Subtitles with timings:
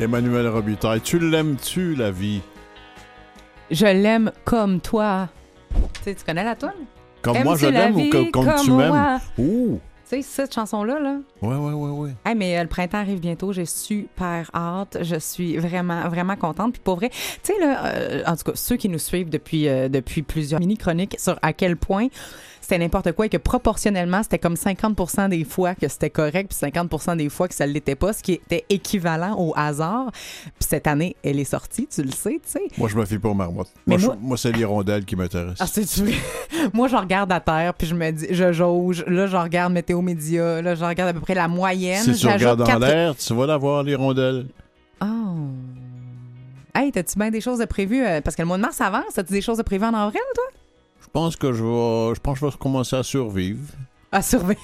[0.00, 2.40] Emmanuel Robitaille, tu l'aimes-tu, la vie?
[3.70, 5.28] Je l'aime comme toi.
[5.94, 6.74] Tu sais, tu connais la toile?
[7.20, 9.18] Comme moi, je l'aime ou comme, comme tu m'aimes?
[9.38, 9.80] Ouh!
[10.08, 11.16] Tu sais, cette chanson-là, là.
[11.42, 12.10] Ouais, ouais, ouais, ouais.
[12.24, 13.52] Hey, mais euh, le printemps arrive bientôt.
[13.52, 14.98] J'ai super hâte.
[15.02, 16.74] Je suis vraiment, vraiment contente.
[16.74, 19.68] Puis pour vrai, tu sais, là, euh, en tout cas, ceux qui nous suivent depuis,
[19.68, 22.06] euh, depuis plusieurs mini-chroniques sur à quel point
[22.68, 26.70] c'était n'importe quoi et que proportionnellement, c'était comme 50% des fois que c'était correct, puis
[26.70, 30.10] 50% des fois que ça ne l'était pas, ce qui était équivalent au hasard.
[30.12, 32.62] Puis cette année, elle est sortie, tu le sais, tu sais.
[32.76, 33.72] Moi, je me fie pas aux marmottes.
[33.86, 34.18] Moi, moi...
[34.20, 35.56] moi c'est l'hirondelle qui m'intéresse.
[35.60, 36.02] Ah, c'est tu
[36.74, 39.02] Moi, je regarde à terre, puis je me dis, je jauge.
[39.06, 40.60] Là, je regarde Météo Média.
[40.60, 42.02] Là, je regarde à peu près la moyenne.
[42.02, 44.44] Si tu regardes dans l'air, tu vas la voir, l'hirondelle.
[45.00, 45.06] Oh.
[46.74, 48.04] Hey, t'as-tu bien des choses de prévues?
[48.04, 49.16] Euh, parce que le mois de mars avance.
[49.16, 50.44] As-tu des choses de prévues en avril, toi?
[51.08, 53.72] Je pense que je vais, je pense que je vais commencer à survivre.
[54.12, 54.60] À survivre.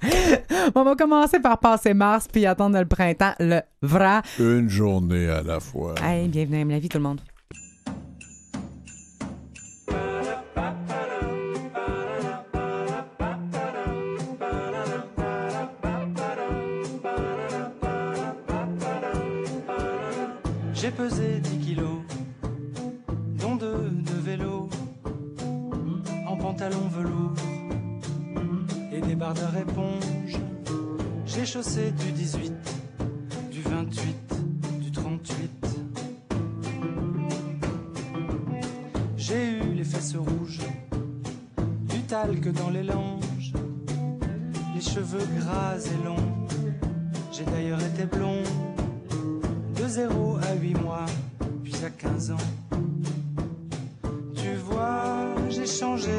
[0.74, 4.22] On va commencer par passer mars puis attendre le printemps, le vrai.
[4.38, 5.94] Une journée à la fois.
[6.02, 7.20] Hey, bienvenue à la vie, tout le monde.
[20.72, 21.21] J'ai pesé
[29.30, 30.36] de éponge.
[31.26, 32.52] J'ai chaussé du 18,
[33.52, 34.16] du 28,
[34.80, 35.66] du 38.
[39.16, 40.58] J'ai eu les fesses rouges,
[41.88, 43.52] du talc dans les langes,
[44.74, 46.48] les cheveux gras et longs.
[47.30, 48.42] J'ai d'ailleurs été blond,
[49.76, 51.06] de 0 à 8 mois,
[51.62, 52.36] puis à 15 ans
[55.52, 56.10] j'ai changé,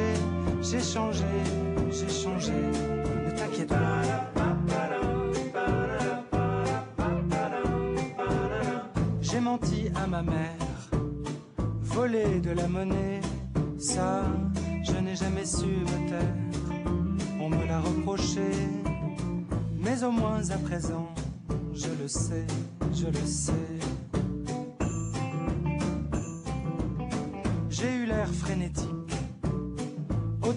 [0.62, 1.26] j'ai changé,
[1.92, 2.93] j'ai changé.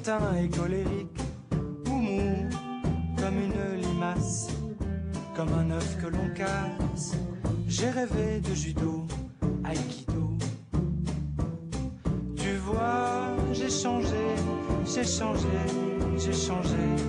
[0.06, 1.20] Hautain et colérique,
[1.90, 2.48] ou mou
[3.18, 4.48] comme une limace,
[5.34, 7.14] comme un œuf que l'on casse.
[7.66, 9.06] J'ai rêvé de judo,
[9.64, 10.36] aïkido.
[12.36, 14.26] Tu vois, j'ai changé,
[14.84, 15.48] j'ai changé,
[16.16, 17.05] j'ai changé.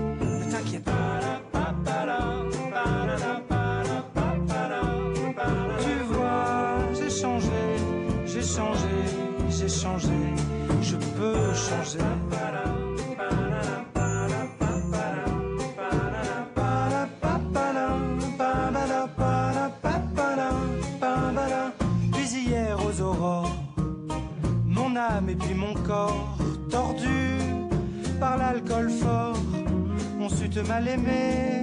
[30.68, 31.62] Mal aimer,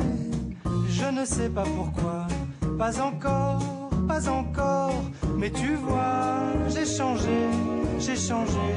[0.89, 2.27] je ne sais pas pourquoi.
[2.79, 4.95] Pas encore, pas encore,
[5.37, 7.49] mais tu vois, j'ai changé,
[7.99, 8.69] j'ai changé,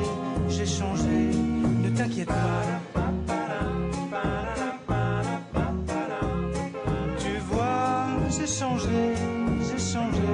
[0.49, 1.31] j'ai changé.
[1.83, 2.63] Ne t'inquiète pas.
[7.17, 9.13] Tu vois, j'ai changé,
[9.67, 10.29] j'ai changé,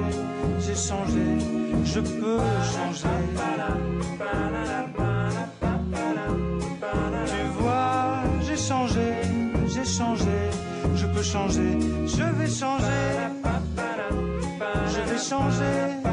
[0.58, 1.26] j'ai changé,
[1.84, 2.40] je peux
[2.74, 3.08] changer.
[9.98, 10.50] Changé,
[10.96, 13.12] je peux changer, je vais changer,
[14.92, 16.03] je vais changer,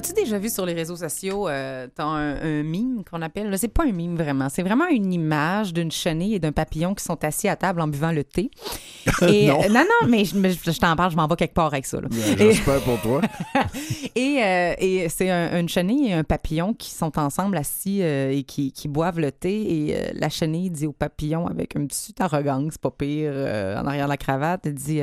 [0.00, 3.84] As-tu déjà vu sur les réseaux sociaux, euh, t'as un, mime qu'on appelle, c'est pas
[3.84, 7.48] un mime vraiment, c'est vraiment une image d'une chenille et d'un papillon qui sont assis
[7.48, 8.50] à table en buvant le thé.
[9.20, 9.60] Et, non.
[9.62, 9.80] Euh, non.
[9.80, 12.00] non, mais je, t'en parle, je m'en vais quelque part avec ça.
[12.00, 13.20] Ben, j'espère pour toi.
[14.16, 18.72] et, euh, et c'est une chenille et un papillon qui sont ensemble assis et qui,
[18.72, 19.50] qui, boivent le thé.
[19.50, 24.10] Et la chenille dit au papillon avec une petite arrogance, pas pire, en arrière de
[24.12, 25.02] la cravate, elle dit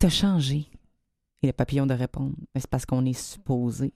[0.00, 0.66] T'as changé.
[1.42, 3.92] Et le papillon de répondre, c'est parce qu'on est supposé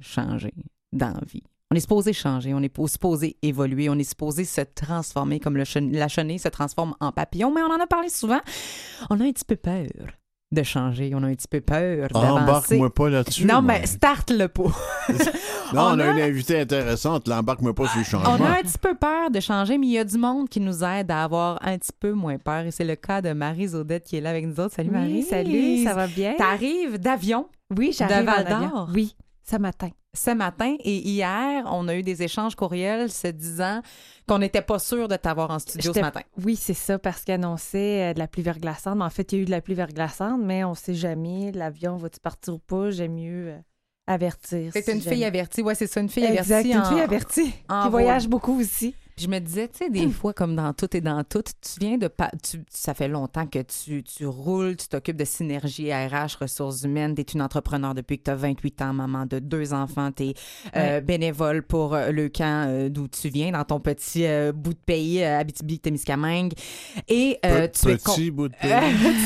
[0.00, 0.54] changer
[0.92, 1.42] dans vie.
[1.70, 6.08] On est supposé changer, on est supposé évoluer, on est supposé se transformer comme la
[6.08, 8.40] chenille se transforme en papillon, mais on en a parlé souvent.
[9.10, 9.86] On a un petit peu peur
[10.50, 11.12] de changer.
[11.14, 12.40] On a un petit peu peur d'avancer.
[12.40, 13.44] Embarque-moi pas là-dessus.
[13.44, 14.62] Non, mais start le pas.
[15.74, 17.28] non, on, a, une invitée intéressante.
[17.28, 18.36] L'embarque-moi pas sur le changement.
[18.38, 20.60] On a un petit peu peur de changer, mais il y a du monde qui
[20.60, 22.64] nous aide à avoir un petit peu moins peur.
[22.64, 24.74] Et c'est le cas de Marie Zaudette qui est là avec nous autres.
[24.74, 25.22] Salut Marie.
[25.22, 26.34] salut, ça va bien?
[26.36, 27.48] T'arrives d'avion?
[27.76, 28.88] Oui, j'arrive de Val d'Or?
[28.94, 29.90] Oui, ce matin.
[30.18, 30.74] Ce matin.
[30.84, 33.80] Et hier, on a eu des échanges courriels se disant
[34.28, 36.20] qu'on n'était pas sûr de t'avoir en studio ce matin.
[36.44, 39.00] Oui, c'est ça, parce qu'il annonçait euh, de la pluie verglaçante.
[39.00, 41.96] En fait, il y a eu de la pluie verglaçante, mais on sait jamais, l'avion
[41.96, 42.90] va-tu partir ou pas?
[42.90, 43.58] J'aime mieux euh,
[44.06, 44.70] avertir.
[44.72, 45.14] C'est si une jamais.
[45.16, 45.62] fille avertie.
[45.62, 46.70] Ouais, c'est ça, une fille Exact, avertie.
[46.72, 48.94] une en- fille avertie en qui voyage beaucoup aussi.
[49.18, 51.80] Puis je me disais, tu sais, des fois, comme dans tout et dans tout, tu
[51.80, 52.06] viens de...
[52.06, 56.82] pa- tu- ça fait longtemps que tu, tu roules, tu t'occupes de synergie RH, ressources
[56.84, 60.12] humaines, tu es une entrepreneur depuis que tu as 28 ans, maman de deux enfants,
[60.12, 60.32] tu
[60.74, 64.74] es bénévole pour euh, le camp euh, d'où tu viens, dans ton petit euh, bout
[64.74, 66.52] de pays, euh, Abitibi-Témiscamingue.
[67.08, 67.96] Et euh, Pe- tu es...
[67.96, 68.70] Petit bout de pays.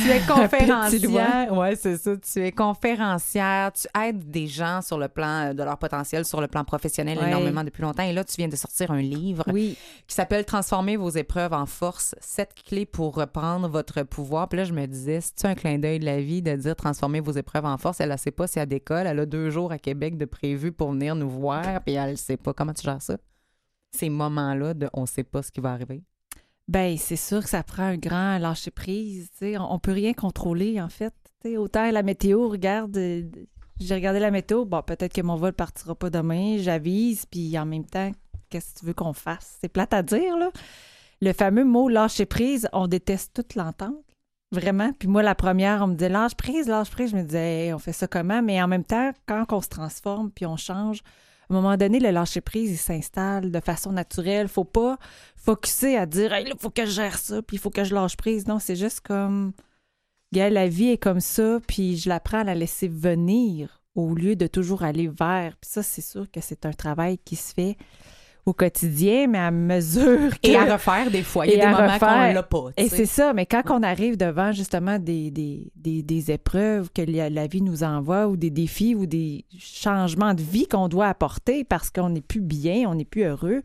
[0.05, 1.53] tu es conférencière.
[1.53, 2.13] Ouais, c'est ça.
[2.17, 3.73] Tu es conférencière.
[3.73, 7.19] Tu aides des gens sur le plan euh, de leur potentiel, sur le plan professionnel
[7.19, 7.29] Ouais.
[7.29, 8.03] énormément depuis longtemps.
[8.05, 9.77] Et là, tu viens de sortir un livre Oui.
[10.07, 14.49] Qui s'appelle Transformer vos épreuves en force, sept clés pour reprendre votre pouvoir.
[14.49, 17.21] Puis là, je me disais, c'est un clin d'œil de la vie de dire transformer
[17.21, 18.01] vos épreuves en force?
[18.01, 19.07] Elle ne sait pas si elle décolle.
[19.07, 22.17] Elle a deux jours à Québec de prévu pour venir nous voir, puis elle ne
[22.17, 22.53] sait pas.
[22.53, 23.17] Comment tu gères ça?
[23.95, 26.03] Ces moments-là de on ne sait pas ce qui va arriver.
[26.69, 29.31] Ben, c'est sûr que ça prend un grand lâcher prise.
[29.43, 31.13] On, on peut rien contrôler, en fait.
[31.57, 33.23] Autant la météo, regarde, euh,
[33.81, 37.67] j'ai regardé la météo, bon, peut-être que mon vol partira pas demain, j'avise, puis en
[37.67, 38.13] même temps,
[38.53, 39.57] qu'est-ce que tu veux qu'on fasse?
[39.61, 40.51] C'est plate à dire, là.
[41.21, 43.99] Le fameux mot lâcher prise, on déteste toute l'entendre.
[44.51, 44.93] Vraiment.
[44.93, 47.13] Puis moi, la première, on me disait lâche prise, lâche prise.
[47.13, 48.43] Je me disais, on fait ça comment?
[48.43, 51.03] Mais en même temps, quand on se transforme puis on change,
[51.49, 54.49] à un moment donné, le lâcher prise, il s'installe de façon naturelle.
[54.49, 54.99] Faut pas
[55.37, 57.95] focusser à dire, hey, là, faut que je gère ça, puis il faut que je
[57.95, 58.47] lâche prise.
[58.47, 59.53] Non, c'est juste comme,
[60.33, 64.47] la vie est comme ça, puis je l'apprends à la laisser venir au lieu de
[64.47, 65.57] toujours aller vers.
[65.57, 67.77] Puis ça, c'est sûr que c'est un travail qui se fait
[68.45, 70.49] au quotidien, mais à mesure que...
[70.49, 71.47] Et à refaire des fois.
[71.47, 72.65] Il y a des moments qu'on l'a pas.
[72.77, 76.91] tu Et c'est ça, mais quand on arrive devant justement des, des, des, des épreuves
[76.93, 80.89] que la, la vie nous envoie ou des défis ou des changements de vie qu'on
[80.89, 83.63] doit apporter parce qu'on n'est plus bien, on n'est plus heureux,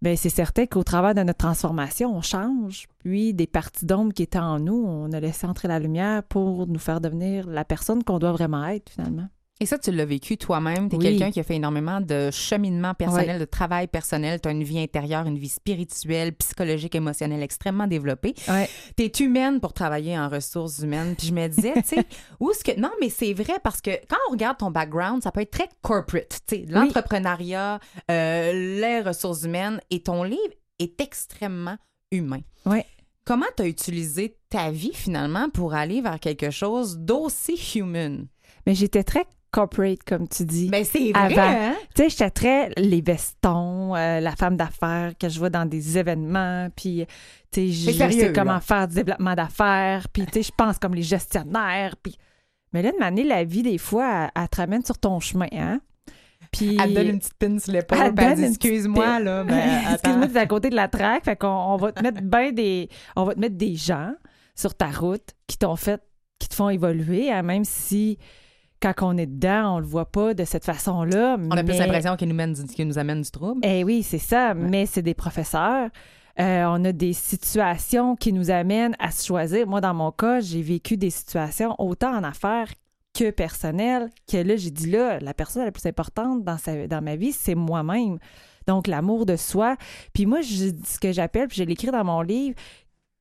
[0.00, 2.86] bien c'est certain qu'au travers de notre transformation, on change.
[3.00, 6.66] Puis des parties d'ombre qui étaient en nous, on a laissé entrer la lumière pour
[6.66, 9.28] nous faire devenir la personne qu'on doit vraiment être finalement.
[9.62, 10.88] Et ça, tu l'as vécu toi-même.
[10.88, 11.04] Tu es Oui.
[11.04, 14.40] quelqu'un qui a fait énormément de cheminement personnel, de travail personnel.
[14.40, 18.34] Tu as une vie intérieure, une vie spirituelle, psychologique, émotionnelle extrêmement développée.
[18.48, 18.70] Ouais.
[18.96, 21.14] Tu es humaine pour travailler en ressources humaines.
[21.16, 22.04] Puis je me disais, tu sais,
[22.40, 22.80] où est-ce que.
[22.80, 25.68] Non, mais c'est vrai parce que quand on regarde ton background, ça peut être très
[25.82, 26.40] corporate.
[26.46, 27.80] Tu sais, l'entrepreneuriat,
[28.10, 29.78] euh, les ressources humaines.
[29.90, 30.40] Et ton livre
[30.78, 31.76] est extrêmement
[32.10, 32.40] humain.
[32.64, 32.86] Ouais.
[33.26, 38.26] Comment tu as utilisé ta vie finalement pour aller vers quelque chose d'aussi human?
[38.66, 40.68] Mais j'étais très corporate, comme tu dis.
[40.68, 41.74] Ben, c'est vrai, hein?
[41.94, 45.98] Tu sais, j'étais très les vestons, euh, la femme d'affaires que je vois dans des
[45.98, 47.06] événements, puis
[47.50, 48.60] tu sais, je Mais sérieux, sais comment là.
[48.60, 52.16] faire du développement d'affaires, puis tu sais, je pense comme les gestionnaires, puis
[52.72, 55.48] mais là de m'amener la vie des fois, elle, elle te ramène sur ton chemin,
[55.52, 55.80] hein?
[56.52, 57.98] Puis Elle te donne une petite pin sur l'épaule.
[58.00, 59.44] Elle elle Excuse-moi, là.
[59.44, 59.54] Ben,
[59.92, 60.28] Excuse-moi, attends.
[60.28, 62.88] tu es à côté de la traque, fait qu'on on va te mettre ben des
[63.16, 64.14] on va te mettre des gens
[64.54, 66.00] sur ta route qui t'ont fait
[66.38, 68.18] qui te font évoluer, hein, même si
[68.82, 71.36] quand on est dedans, on le voit pas de cette façon-là.
[71.38, 73.60] On a plus l'impression qu'il nous, mène du- nous amène du trouble.
[73.62, 75.90] eh oui, c'est ça, mais c'est des professeurs.
[76.38, 79.66] Euh, on a des situations qui nous amènent à se choisir.
[79.66, 82.68] Moi, dans mon cas, j'ai vécu des situations autant en affaires
[83.12, 87.02] que personnelles, que là, j'ai dit là, la personne la plus importante dans, sa- dans
[87.02, 88.18] ma vie, c'est moi-même.
[88.66, 89.76] Donc, l'amour de soi.
[90.14, 92.54] Puis moi, je, ce que j'appelle, puis je l'écris dans mon livre,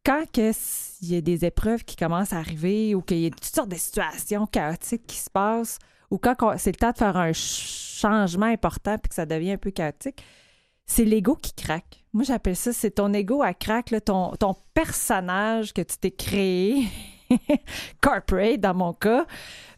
[0.10, 0.52] quand que
[1.02, 3.70] il y a des épreuves qui commencent à arriver ou qu'il y a toutes sortes
[3.70, 5.78] de situations chaotiques qui se passent,
[6.10, 9.52] ou quand c'est le temps de faire un ch- changement important puis que ça devient
[9.52, 10.24] un peu chaotique,
[10.88, 12.04] c'est l'ego qui craque.
[12.14, 16.10] Moi, j'appelle ça, c'est ton ego à craque, là, ton, ton personnage que tu t'es
[16.12, 16.86] créé,
[18.02, 19.26] corporate dans mon cas,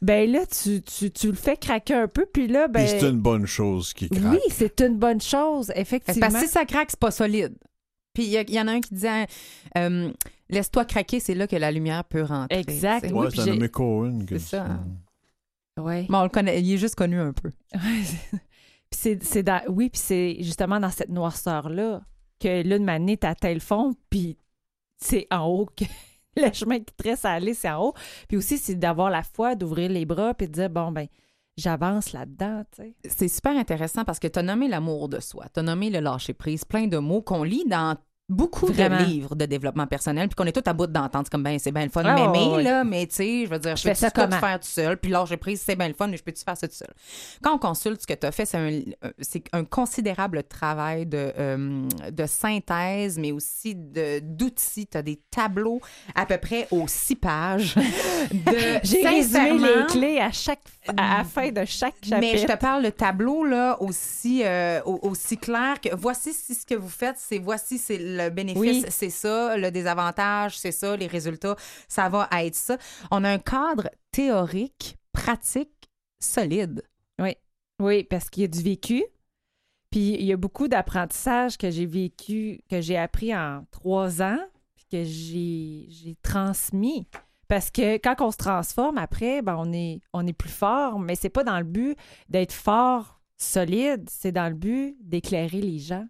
[0.01, 2.85] ben là, tu, tu, tu le fais craquer un peu, puis là, ben...
[2.87, 4.31] Puis c'est une bonne chose qui craque.
[4.31, 6.21] Oui, c'est une bonne chose, effectivement.
[6.21, 7.55] Parce que si ça craque, c'est pas solide.
[8.13, 9.25] Puis il y, y en a un qui disait
[9.77, 10.11] euh,
[10.49, 12.59] Laisse-toi craquer, c'est là que la lumière peut rentrer.
[12.59, 13.05] Exact.
[13.11, 14.25] Oui, Ouais, c'est Cohen.
[14.27, 14.79] que C'est ça.
[15.79, 16.05] Ouais.
[16.09, 17.49] Bon, on le connaît, il est juste connu un peu.
[17.73, 22.01] Puis c'est, c'est dans- oui, puis c'est justement dans cette noirceur-là
[22.41, 24.37] que là, de m'année, t'atteins le fond, puis
[24.97, 25.85] c'est en haut que
[26.35, 27.93] le chemin qui te reste à aller, c'est en haut.
[28.27, 31.07] Puis aussi, c'est d'avoir la foi, d'ouvrir les bras, puis de dire, bon, ben,
[31.61, 32.63] j'avance là-dedans.
[33.07, 35.99] C'est super intéressant parce que tu as nommé l'amour de soi, tu as nommé le
[35.99, 37.95] lâcher-prise, plein de mots qu'on lit dans
[38.31, 38.97] beaucoup Vraiment.
[38.99, 41.25] de livres de développement personnel, puis qu'on est tout à bout d'entendre.
[41.25, 43.49] C'est comme, ben, c'est bien le fun de Ah, m'aimer, là, mais tu sais, je
[43.51, 45.87] veux dire, Je peux ça tout faire tout seul, puis là, j'ai pris, c'est bien
[45.87, 46.89] le fun, mais je peux-tu faire ça tout seul?
[47.43, 51.05] Quand on consulte ce que tu as fait, c'est un, euh, c'est un considérable travail
[51.05, 54.87] de, euh, de synthèse, mais aussi de, d'outils.
[54.87, 55.81] Tu as des tableaux
[56.15, 57.75] à peu près aux six pages.
[57.75, 62.17] de, J'ai résumé les clés à chaque à la fin de chaque chapitre.
[62.19, 66.55] mais je te parle de tableau là aussi euh, au- aussi clair que voici si
[66.55, 68.85] ce que vous faites, c'est voici c'est le bénéfice, Oui.
[68.89, 71.55] c'est ça, le désavantage, c'est ça, les résultats,
[71.87, 72.77] ça va être ça.
[73.09, 76.83] On a un cadre théorique, pratique, solide.
[77.79, 79.03] Oui, parce qu'il y a du vécu.
[79.89, 84.37] Puis il y a beaucoup d'apprentissage que j'ai vécu, que j'ai appris en trois ans,
[84.75, 87.07] puis que j'ai j'ai transmis.
[87.47, 91.15] Parce que quand on se transforme après, ben on est on est plus fort, mais
[91.15, 91.97] c'est pas dans le but
[92.29, 96.05] d'être fort, solide, c'est dans le but d'éclairer les gens.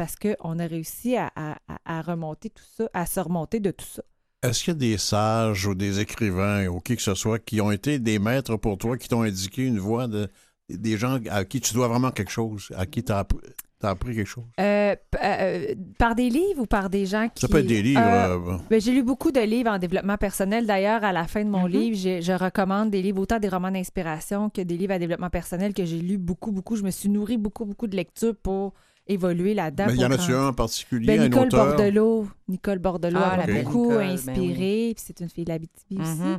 [0.00, 3.70] Parce qu'on a réussi à, à- à- à remonter tout ça, à se remonter de
[3.70, 4.02] tout ça.
[4.42, 7.60] Est-ce qu'il y a des sages ou des écrivains ou qui que ce soit qui
[7.60, 10.30] ont été des maîtres pour toi, qui t'ont indiqué une voie de
[10.70, 13.40] des gens à qui tu dois vraiment quelque chose, à qui tu as appris,
[13.78, 14.44] t'as appris quelque chose?
[14.58, 17.42] Euh, p- euh, par des livres ou par des gens qui.
[17.42, 18.00] Ça peut être des livres.
[18.02, 20.64] Euh, euh, Ben, j'ai lu beaucoup de livres en développement personnel.
[20.66, 21.72] D'ailleurs, à la fin de mon Mhm.
[21.72, 25.28] livre, j'ai- je recommande des livres, autant des romans d'inspiration que des livres à développement
[25.28, 26.76] personnel que j'ai lu beaucoup, beaucoup.
[26.76, 28.72] Je me suis nourri beaucoup, beaucoup de lectures pour
[29.10, 29.84] évoluer là-dedans.
[29.88, 31.66] mais il y en a-tu un en particulier, Ben, un Nicole auteur?
[31.66, 32.28] Bordelot.
[32.48, 34.92] Nicole Bordelot Ah, elle belle beaucoup Nicole, ben inspirée.
[34.94, 36.20] Puis c'est une fille de l'Abitibi aussi.
[36.20, 36.38] Mhm.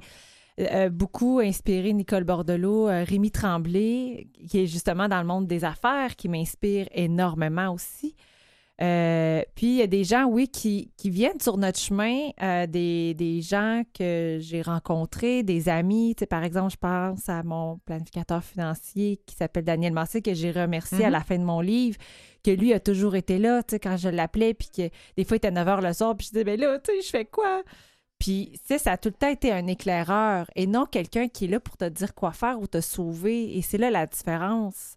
[0.60, 5.64] Euh, beaucoup inspiré Nicole Bordelot, euh, Rémi Tremblay, qui est justement dans le monde des
[5.64, 8.16] affaires, qui m'inspire énormément aussi.
[8.82, 12.66] Euh, puis il y a des gens, oui, qui, qui viennent sur notre chemin, euh,
[12.66, 16.16] des, des gens que j'ai rencontrés, des amis.
[16.16, 20.34] Tu sais, par exemple, je pense à mon planificateur financier qui s'appelle Daniel Massé, que
[20.34, 21.14] j'ai remercié à Mhm.
[21.14, 21.98] la fin de mon livre,
[22.44, 25.36] que lui a toujours été là, tu sais, quand je l'appelais, puis que des fois,
[25.36, 27.26] il était 9 h le soir, puis je disais, ben là, tu sais, je fais
[27.26, 27.62] quoi?
[28.18, 31.46] Puis, tu sais, ça a tout le temps été un éclaireur et non quelqu'un qui
[31.46, 33.58] est là pour te dire quoi faire ou te sauver.
[33.58, 34.96] Et c'est là la différence.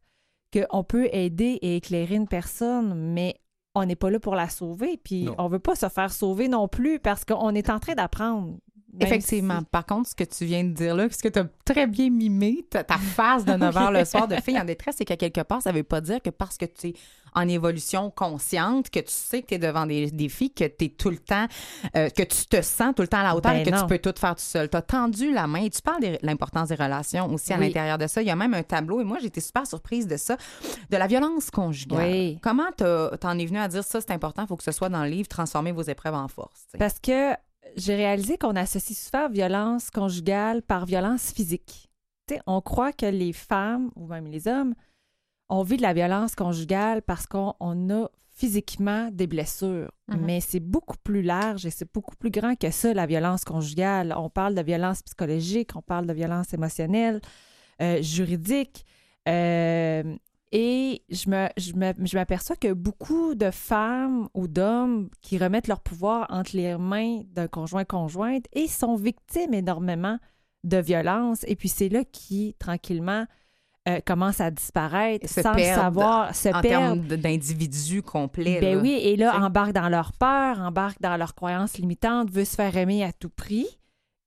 [0.53, 3.35] Qu'on peut aider et éclairer une personne, mais
[3.75, 4.99] on n'est pas là pour la sauver.
[5.03, 5.35] Puis, Non.
[5.39, 8.57] on veut pas se faire sauver non plus parce qu'on est en train d'apprendre.
[9.01, 9.59] Effectivement.
[9.59, 11.89] si- Par contre, ce que tu viens de dire là, ce que tu as très
[11.89, 15.05] bien mimé, ta, ta phase de 9 h le soir de fille en détresse, c'est
[15.05, 16.95] qu'à quelque part, ça veut pas dire que parce que tu es
[17.35, 20.89] en évolution consciente, que tu sais que tu es devant des défis, que tu es
[20.89, 21.47] tout le temps,
[21.97, 23.81] euh, que tu te sens tout le temps à la hauteur Ben et que non.
[23.83, 24.69] tu peux tout faire tout seul.
[24.71, 27.67] Tu as tendu la main et tu parles de l'importance des relations aussi à Oui.
[27.67, 28.23] l'intérieur de ça.
[28.23, 30.37] Il y a même un tableau et moi, j'étais super surprise de ça,
[30.91, 32.07] de la violence conjugale.
[32.11, 32.39] Oui.
[32.43, 35.03] Comment t'en es venu à dire ça, c'est important, il faut que ce soit dans
[35.05, 36.67] le livre, transformer vos épreuves en force.
[36.79, 37.33] Parce que
[37.77, 41.89] j'ai réalisé qu'on associe souvent violence conjugale par violence physique.
[42.29, 44.75] Tu sais, on croit que les femmes, ou même les hommes,
[45.49, 49.91] on vit de la violence conjugale parce qu'on on a physiquement des blessures.
[50.09, 50.21] Mhm.
[50.21, 54.13] Mais c'est beaucoup plus large et c'est beaucoup plus grand que ça, la violence conjugale.
[54.17, 57.21] On parle de violence psychologique, on parle de violence émotionnelle,
[57.81, 58.85] euh, juridique.
[59.29, 60.17] Euh,
[60.53, 65.69] et je me, je me- je m'aperçois que beaucoup de femmes ou d'hommes qui remettent
[65.69, 70.19] leur pouvoir entre les mains d'un conjoint-conjointe et sont victimes énormément
[70.65, 71.45] de violence.
[71.49, 73.27] Et puis c'est là qui, tranquillement,
[73.89, 77.17] euh, commence à disparaître sans le savoir, se en perdre.
[77.17, 78.61] d'individus complets.
[78.61, 78.81] Ben là.
[78.81, 82.77] oui, et là, embarque dans leur peur, embarque dans leurs croyances limitantes, veut se faire
[82.77, 83.67] aimer à tout prix.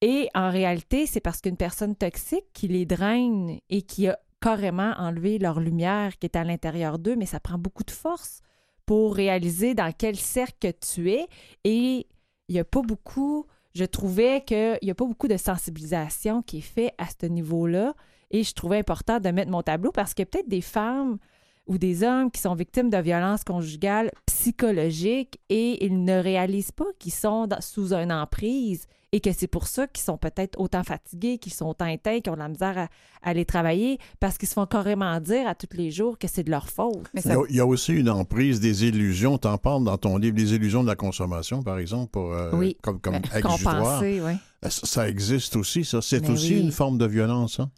[0.02, 4.94] Et en réalité, c'est parce qu'une personne toxique qui les draine et qui a carrément
[4.98, 8.42] enlevé leur lumière qui est à l'intérieur d'eux, mais ça prend beaucoup de force
[8.86, 11.28] pour réaliser dans quel cercle tu es.
[11.64, 12.08] Et
[12.48, 16.60] il n'y a pas beaucoup, je trouvais qu'il n'y a pas beaucoup de sensibilisation qui
[16.60, 17.96] est fait à ce niveau-là.
[18.32, 21.18] Et je trouvais important de mettre mon tableau parce qu'il y a peut-être des femmes
[21.66, 26.86] ou des hommes qui sont victimes de violences conjugales psychologiques et ils ne réalisent pas
[27.00, 30.84] qu'ils sont dans- sous une emprise et que c'est pour ça qu'ils sont peut-être autant
[30.84, 32.88] fatigués, qu'ils sont autant éteints, qu'ils ont de la misère à, à
[33.30, 36.52] aller travailler parce qu'ils se font carrément dire à tous les jours que c'est de
[36.52, 37.04] leur faute.
[37.14, 39.38] Mais Il y, a, il y a aussi une emprise des illusions.
[39.38, 42.52] Tu en parles dans ton livre, des illusions de la consommation, par exemple, pour, euh,
[42.54, 42.76] Oui.
[42.82, 44.34] comme, comme compenser, oui.
[44.64, 46.02] Ça, ça existe aussi, ça.
[46.02, 46.62] C'est Ben aussi oui.
[46.62, 47.70] une forme de violence, hein?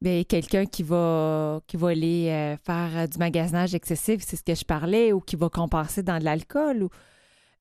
[0.00, 4.44] Ben, quelqu'un qui va, qui va aller euh, faire euh, du magasinage excessif, c'est ce
[4.44, 6.90] que je parlais, ou qui va compenser dans de l'alcool ou,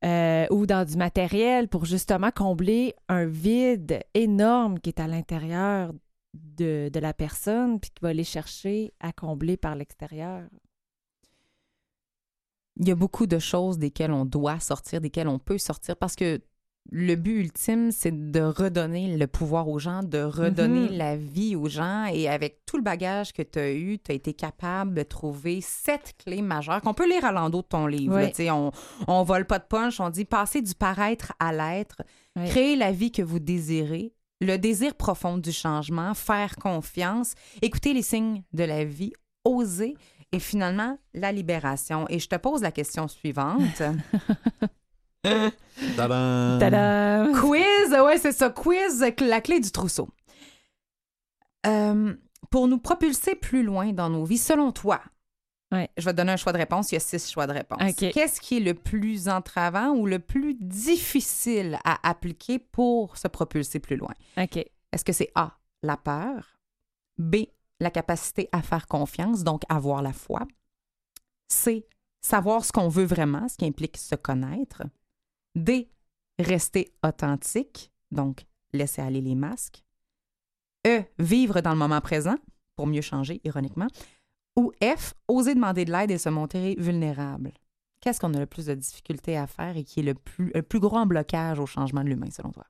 [0.06, 5.94] euh, ou dans du matériel pour justement combler un vide énorme qui est à l'intérieur
[6.36, 10.44] de, de la personne, puis qui va aller chercher à combler par l'extérieur.
[12.80, 16.16] il y a beaucoup de choses desquelles on doit sortir, desquelles on peut sortir, parce
[16.16, 16.40] que
[16.92, 20.98] le but ultime, c'est de redonner le pouvoir aux gens, de redonner Mhm.
[20.98, 22.06] la vie aux gens.
[22.06, 25.60] Et avec tout le bagage que tu as eu, tu as été capable de trouver
[25.62, 28.16] sept clés majeures qu'on peut lire à l'endos de ton livre.
[28.16, 28.46] Oui.
[28.46, 28.56] là.
[28.56, 28.72] On,
[29.08, 32.02] on vole pas de punch, on dit passer du paraître à l'être,
[32.36, 32.48] Oui.
[32.48, 38.02] créer la vie que vous désirez, le désir profond du changement, faire confiance, écouter les
[38.04, 39.12] signes de la vie,
[39.44, 39.96] oser
[40.32, 42.06] et finalement la libération.
[42.10, 43.82] Et je te pose la question suivante.
[45.24, 46.60] Tadam!
[46.60, 47.34] Tadam!
[47.40, 50.10] quiz, ouais, c'est ça, quiz, la clé du trousseau.
[51.66, 52.14] Euh,
[52.50, 55.02] pour nous propulser plus loin dans nos vies, selon toi,
[55.74, 55.90] Ouais.
[55.98, 57.80] je vais te donner un choix de réponse, il y a six choix de réponse.
[57.96, 63.80] Qu'est-ce qui est le plus entravant ou le plus difficile à appliquer pour se propulser
[63.80, 64.14] plus loin?
[64.38, 64.56] OK.
[64.94, 66.58] Est-ce que c'est A, la peur,
[67.18, 67.48] B,
[67.82, 70.48] la capacité à faire confiance, donc avoir la foi,
[71.50, 71.86] C,
[72.22, 74.84] savoir ce qu'on veut vraiment, ce qui implique se connaître,
[75.58, 75.90] D,
[76.40, 79.84] rester authentique, donc laisser aller les masques,
[80.86, 82.36] E, vivre dans le moment présent,
[82.76, 83.88] pour mieux changer, ironiquement,
[84.56, 87.52] ou F, oser demander de l'aide et se montrer vulnérable.
[88.00, 90.62] Qu'est-ce qu'on a le plus de difficultés à faire et qui est le plus, le
[90.62, 92.66] plus grand blocage au changement de l'humain, selon toi?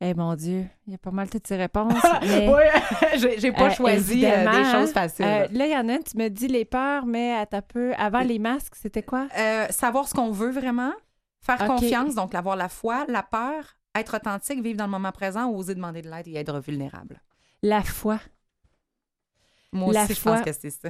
[0.00, 1.92] Eh mon Dieu, il y a pas mal toutes ces réponses.
[2.22, 5.26] mais, Oui, j'ai pas Euh, choisi euh, des choses faciles.
[5.26, 7.60] euh, là, il y en a une, tu me dis les peurs, mais à ta
[7.60, 7.92] peu.
[7.98, 9.28] Avant les masques, c'était quoi?
[9.70, 10.92] Savoir ce qu'on veut vraiment,
[11.42, 15.50] faire confiance, donc avoir la foi, la peur, être authentique, vivre dans le moment présent,
[15.50, 17.20] oser demander de l'aide et être vulnérable.
[17.62, 18.20] La foi.
[19.72, 20.36] Moi La aussi, je foi.
[20.36, 20.88] pense que c'est ça.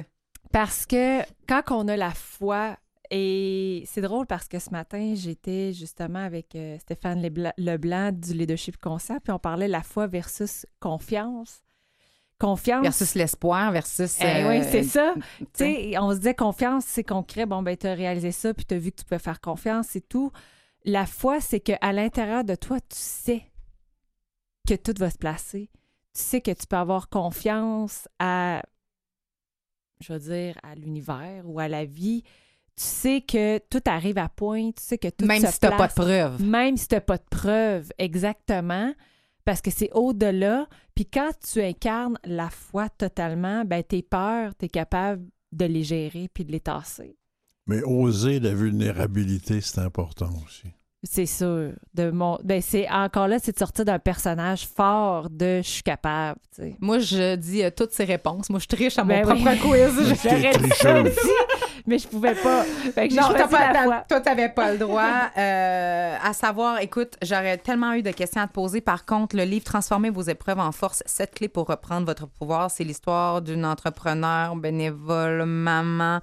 [0.51, 2.77] Parce que quand on a la foi,
[3.09, 8.33] et c'est drôle parce que ce matin, j'étais justement avec euh, Stéphane Lebla- Leblanc du
[8.33, 11.61] Leadership Concept, puis on parlait la foi versus confiance.
[12.41, 12.81] Confiance.
[12.81, 14.17] Versus l'espoir, versus...
[14.19, 15.13] Eh euh, oui, c'est ça.
[15.53, 17.45] tu Tu on se disait confiance, c'est concret.
[17.45, 19.89] Bon, ben, tu as réalisé ça, puis tu as vu que tu peux faire confiance,
[19.91, 20.31] c'est tout.
[20.83, 23.43] La foi, c'est qu'à l'intérieur de toi, tu sais
[24.67, 25.69] que tout va se placer.
[26.15, 28.63] Tu sais que tu peux avoir confiance à,
[29.99, 32.23] je veux dire, à l'univers ou à la vie.
[32.75, 34.71] Tu sais que tout arrive à point.
[34.71, 36.41] Tu sais que tout Même se si t'as pas de preuves.
[36.41, 38.95] Même si tu n'as pas de preuves, exactement,
[39.45, 40.67] parce que c'est au-delà.
[40.95, 45.83] Puis quand tu incarnes la foi totalement, ben tes peurs, tu es capable de les
[45.83, 47.17] gérer puis de les tasser.
[47.67, 50.67] Mais oser la vulnérabilité, c'est important aussi.
[51.03, 51.71] C'est sûr.
[51.95, 52.37] De mon...
[52.43, 56.39] ben, c'est encore là, c'est de sortir d'un personnage fort de je suis capable.
[56.53, 56.75] tu sais.
[56.79, 58.49] Moi, je dis euh, toutes ces réponses.
[58.51, 59.41] Moi, je triche à mon Ben oui.
[59.43, 60.21] propre quiz.
[60.83, 61.19] J'aurais dit
[61.87, 62.63] mais je pouvais pas.
[62.63, 65.29] Fait que j'ai Non, pas, la toi, t'avais pas le droit.
[65.37, 68.81] Euh, à savoir, écoute, j'aurais tellement eu de questions à te poser.
[68.81, 72.69] Par contre, le livre Transformez vos épreuves en force, sept clés pour reprendre votre pouvoir,
[72.71, 76.19] c'est l'histoire d'une entrepreneur, bénévole, maman,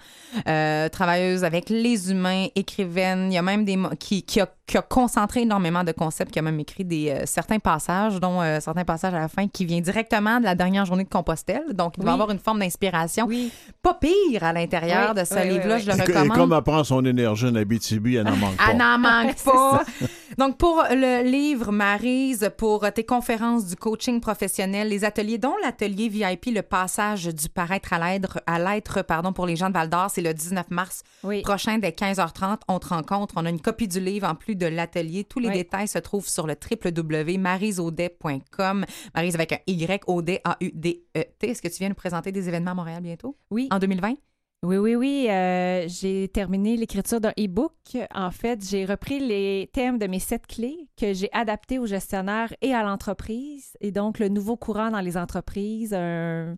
[0.47, 3.31] euh, travailleuse avec les humains, écrivaine.
[3.31, 6.39] Il y a même des qui, qui, a, qui a concentré énormément de concepts, qui
[6.39, 9.81] a même écrit des euh, certains passages, dont certains passages à la fin qui vient
[9.81, 11.63] directement de la dernière journée de Compostelle.
[11.73, 12.15] Donc, il doit Oui.
[12.15, 13.51] avoir une forme d'inspiration Oui.
[13.83, 15.77] pas pire à l'intérieur Oui, de ce oui, oui, livre-là.
[15.77, 15.83] oui.
[15.83, 18.65] Je le Et, comme elle prend son énergie en Abitibi, elle n'en manque pas.
[18.71, 19.83] Elle n'en manque pas.
[20.39, 26.09] Donc, pour le livre Marise, pour tes conférences du coaching professionnel, les ateliers, dont l'atelier
[26.09, 29.89] VIP, le passage du paraître à l'être, à l'être, pardon, pour les gens de Val
[29.89, 31.43] d'Or, c'est le 19 mars Oui.
[31.43, 32.59] prochain dès 15h30.
[32.69, 33.35] On te rencontre.
[33.37, 35.25] On a une copie du livre en plus de l'atelier.
[35.25, 35.55] Tous les Oui.
[35.55, 38.85] détails se trouvent sur le www.marisaudet.com.
[39.15, 41.47] Marise avec un Y, O-D, A-U-D-E-T.
[41.47, 43.37] E Est-ce que tu viens nous présenter des événements à Montréal bientôt?
[43.51, 43.69] Oui.
[43.71, 44.15] En 2020?
[44.65, 45.27] Oui, oui, oui.
[45.31, 47.73] euh, j'ai terminé l'écriture d'un e-book.
[48.13, 52.53] En fait, j'ai repris les thèmes de mes sept clés que j'ai adaptés aux gestionnaires
[52.61, 53.77] et à l'entreprise.
[53.81, 56.57] Et donc, le nouveau courant dans les entreprises, un,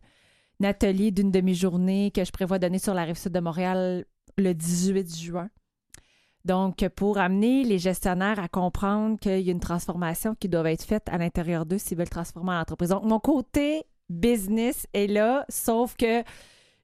[0.63, 4.07] atelier d'une demi-journée que je prévois donner sur la rive sud de Montréal
[4.39, 5.51] le 18 juin.
[6.47, 10.85] Donc, pour amener les gestionnaires à comprendre qu'il y a une transformation qui doit être
[10.85, 12.89] faite à l'intérieur d'eux s'ils veulent transformer l'entreprise.
[12.89, 16.25] Donc, mon côté business est là, sauf que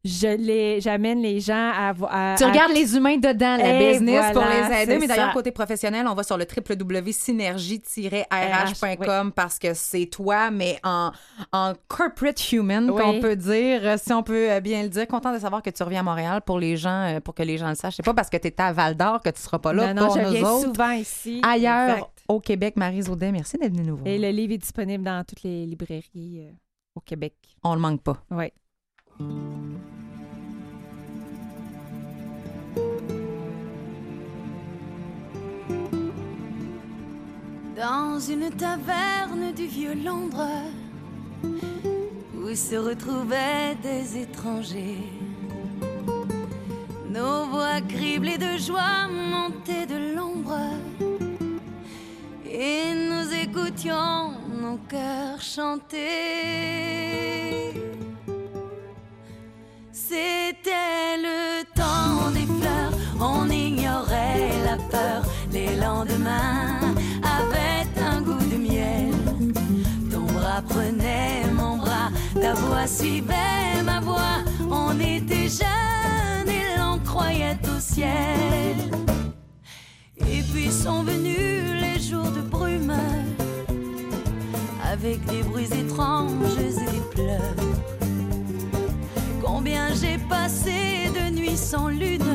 [0.07, 3.93] je les, j'amène les gens à, à- Tu à- regardes les humains dedans, la Et
[3.93, 4.99] business, pour les aider.
[4.99, 11.11] Mais d'ailleurs, côté professionnel, on va sur le www.synergie-rh.com parce que c'est toi, mais en,
[11.53, 13.03] en corporate human, Oui.
[13.03, 15.07] qu'on peut dire, euh, si on peut euh, bien le dire.
[15.07, 17.59] Content de savoir que tu reviens à Montréal pour les gens, euh, pour que les
[17.59, 17.97] gens le sachent.
[17.97, 20.03] C'est pas parce que tu étais à Val d'Or que tu seras pas là non,
[20.03, 20.67] non, pour je nous viens autres.
[20.67, 21.41] souvent ici.
[21.45, 22.07] Ailleurs, Exact.
[22.29, 24.07] au Québec, Marie Zaudet, merci d'être venue nous voir.
[24.09, 26.51] Et le livre est disponible dans toutes les librairies euh,
[26.95, 27.35] au Québec.
[27.65, 28.17] On le manque pas.
[28.31, 28.53] Oui.
[37.77, 40.49] Dans une taverne du vieux Londres
[42.35, 45.05] où se retrouvaient des étrangers.
[47.11, 50.59] Nos voix criblées de joie montaient de l'ombre
[52.51, 52.95] et
[53.43, 55.95] écoutions nos cœurs chanter.
[59.93, 65.23] C'était le temps des fleurs, on ignorait la peur.
[65.53, 66.96] Les lendemains
[72.87, 74.39] suivait ma voix.
[74.71, 78.77] On était jeunes et l'on croyait au ciel.
[80.19, 82.95] Et puis sont venus les jours de brume,
[84.93, 87.57] avec des bruits étranges et des pleurs.
[89.43, 92.35] Combien j'ai passé de nuits sans lune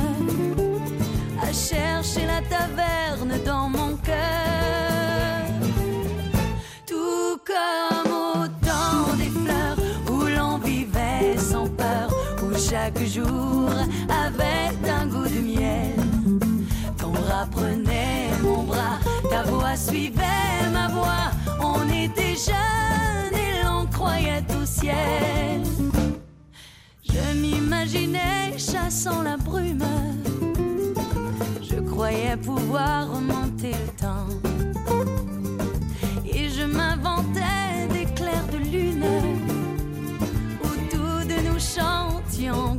[1.41, 4.61] à chercher la taverne dans mon cœur.
[12.83, 13.69] Chaque jour
[14.25, 15.95] avait un goût de miel.
[16.97, 18.97] Ton bras prenait mon bras,
[19.29, 21.29] ta voix suivait ma voix.
[21.59, 25.61] On était jeunes et l'on croyait au ciel.
[27.03, 29.85] Je m'imaginais chassant la brume.
[31.61, 34.29] Je croyais pouvoir remonter le temps.
[36.25, 37.61] Et je m'inventais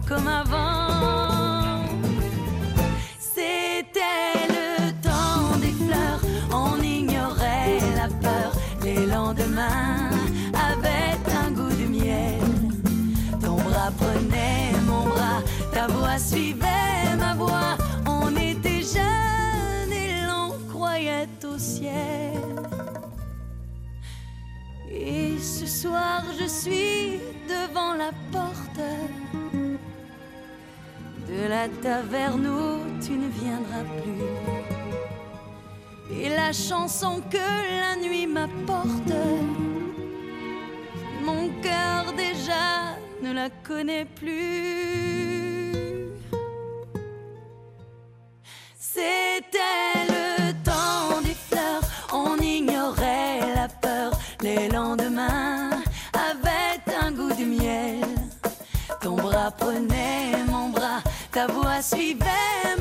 [0.06, 1.84] comme avant.
[3.18, 6.20] C'était le temps des fleurs,
[6.52, 8.52] on ignorait la peur.
[8.84, 10.10] Les lendemains
[10.54, 12.40] avaient un goût de miel.
[13.40, 17.76] Ton bras prenait mon bras, ta voix suivait ma voix.
[18.06, 22.40] On était jeunes et l'on croyait au ciel.
[24.90, 27.11] Et ce soir, je suis
[31.52, 32.66] la taverne où
[33.04, 34.24] tu ne viendras plus.
[36.18, 37.48] Et la chanson que
[37.84, 39.14] la nuit m'apporte,
[41.28, 42.66] mon cœur déjà
[43.24, 44.62] ne la connaît plus.
[48.94, 51.84] C'était le temps des fleurs,
[52.24, 54.10] on ignorait la peur.
[54.46, 55.70] Les lendemains
[56.30, 58.08] avaient un goût de miel.
[59.02, 60.32] Ton bras prenait
[61.32, 62.76] ta voix suivait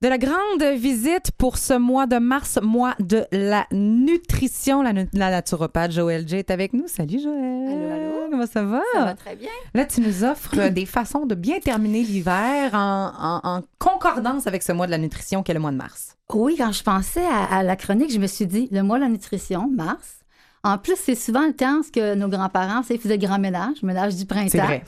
[0.00, 4.80] De la grande visite pour ce mois de mars, mois de la nutrition.
[4.80, 6.86] La, naturopathe Joël J est avec nous.
[6.86, 7.66] Salut Joël.
[7.68, 8.30] Allô, allô.
[8.30, 8.80] Comment ça va?
[8.94, 9.48] Ça va très bien.
[9.74, 14.62] Là, tu nous offres des façons de bien terminer l'hiver en, en- en concordance avec
[14.62, 16.16] ce mois de la nutrition qui est le mois de mars.
[16.32, 19.02] Oui, quand je pensais à, à la chronique, je me suis dit, le mois de
[19.02, 20.18] la nutrition, mars.
[20.62, 24.26] En plus, c'est souvent le temps que nos grands-parents, c'est, faisaient grand ménage, ménage du
[24.26, 24.48] printemps.
[24.52, 24.84] C'est vrai.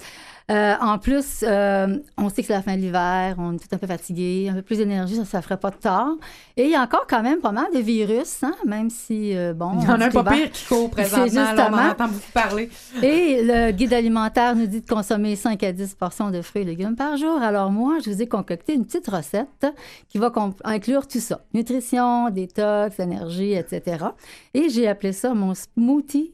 [0.50, 3.68] Euh, en plus, euh, on sait que c'est la fin de l'hiver, on est tout
[3.72, 6.16] un peu fatigué, un peu plus d'énergie, ça ne ferait pas de tort.
[6.56, 9.54] Et il y a encore quand même pas mal de virus, hein, même si, euh,
[9.54, 9.72] bon...
[9.80, 11.24] Il y en a un pas pire qui court présentement.
[11.26, 12.70] là, on en justement- entend beaucoup parler.
[13.02, 16.64] Et le guide alimentaire nous dit de consommer 5 à 10 portions de fruits et
[16.64, 17.40] légumes par jour.
[17.40, 19.66] Alors moi, je vous ai concocté une petite recette
[20.08, 20.32] qui va
[20.64, 21.40] inclure tout ça.
[21.54, 24.04] Nutrition, détox, énergie, etc.
[24.54, 26.32] Et j'ai appelé ça mon smoothie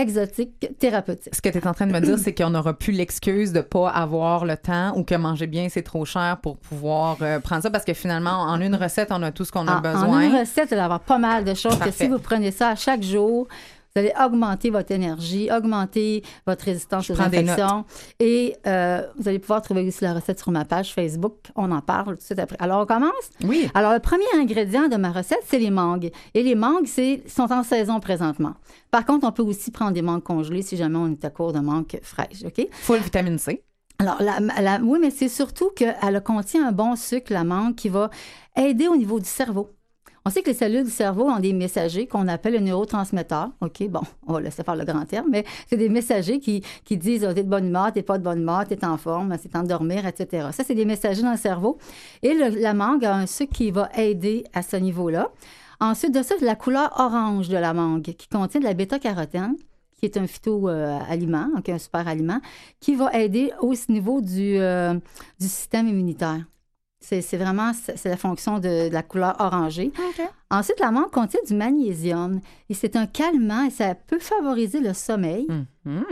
[0.00, 1.34] exotique thérapeutique.
[1.34, 3.60] Ce que tu es en train de me dire, c'est qu'on n'aura plus l'excuse de
[3.60, 7.62] pas avoir le temps ou que manger bien, c'est trop cher pour pouvoir euh, prendre
[7.62, 9.80] ça parce que finalement, en une recette, on a tout ce qu'on a En, en
[9.80, 10.20] besoin.
[10.22, 12.04] une recette, il va y avoir pas mal de choses que Parfait.
[12.04, 13.48] si vous prenez ça à chaque jour,
[13.98, 17.84] vous allez augmenter votre énergie, augmenter votre résistance aux infections.
[18.20, 21.34] Et euh, vous allez pouvoir trouver aussi la recette sur ma page Facebook.
[21.56, 22.56] On en parle tout de suite après.
[22.60, 23.12] Alors, on commence?
[23.44, 23.68] Oui.
[23.74, 26.10] Alors, le premier ingrédient de ma recette, c'est les mangues.
[26.34, 28.54] Et les mangues, c'est, sont en saison présentement.
[28.90, 31.52] Par contre, on peut aussi prendre des mangues congelées si jamais on est à court
[31.52, 32.66] de mangues fraîches, OK?
[32.70, 33.62] Full vitamine C.
[33.98, 37.88] Alors, la, la- oui, mais c'est surtout qu'elle contient un bon sucre, la mangue, qui
[37.88, 38.10] va
[38.56, 39.70] aider au niveau du cerveau.
[40.28, 43.48] On sait que les cellules du cerveau ont des messagers qu'on appelle les neurotransmetteurs.
[43.62, 46.98] OK, bon, on va laisser faire le grand terme, mais c'est des messagers qui, qui
[46.98, 49.48] disent oh, t'es de bonne humeur, t'es pas de bonne humeur, t'es en forme, c'est
[49.48, 50.48] temps de dormir, etc.
[50.52, 51.78] Ça, c'est des messagers dans le cerveau.
[52.22, 55.30] Et la mangue a un sucre qui va aider à ce niveau-là.
[55.80, 59.56] Ensuite de ça, la couleur orange de la mangue qui contient de la bêta-carotène
[59.98, 62.40] qui est un phyto-aliment, un super aliment,
[62.80, 64.92] qui va aider au niveau du, euh,
[65.40, 66.44] du système immunitaire.
[67.00, 69.92] C'est vraiment c'est la fonction de, de la couleur orangée.
[70.50, 74.92] Ensuite, la menthe contient du magnésium et c'est un calmant et ça peut favoriser le
[74.94, 75.46] sommeil.
[75.84, 76.04] Mhm.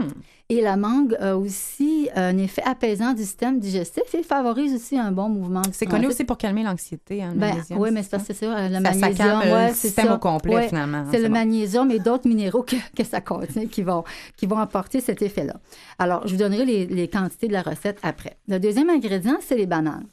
[0.49, 5.11] Et la mangue a aussi un effet apaisant du système digestif et favorise aussi un
[5.11, 5.63] bon mouvement.
[5.73, 7.21] C'est connu aussi pour calmer l'anxiété.
[7.23, 9.17] Hein, ben, oui, mais c'est parce que c'est ça, le Ça, ça magnésium.
[9.17, 10.15] calme ouais, le c'est système ça.
[10.15, 11.05] au complet, Ouais, finalement.
[11.11, 11.35] C'est le bon.
[11.35, 14.05] magnésium et d'autres minéraux que, que ça contient qui vont,
[14.37, 15.57] qui vont apporter cet effet-là.
[15.99, 18.37] Alors, je vous donnerai les, les quantités de la recette après.
[18.47, 20.07] Le deuxième ingrédient, c'est les bananes.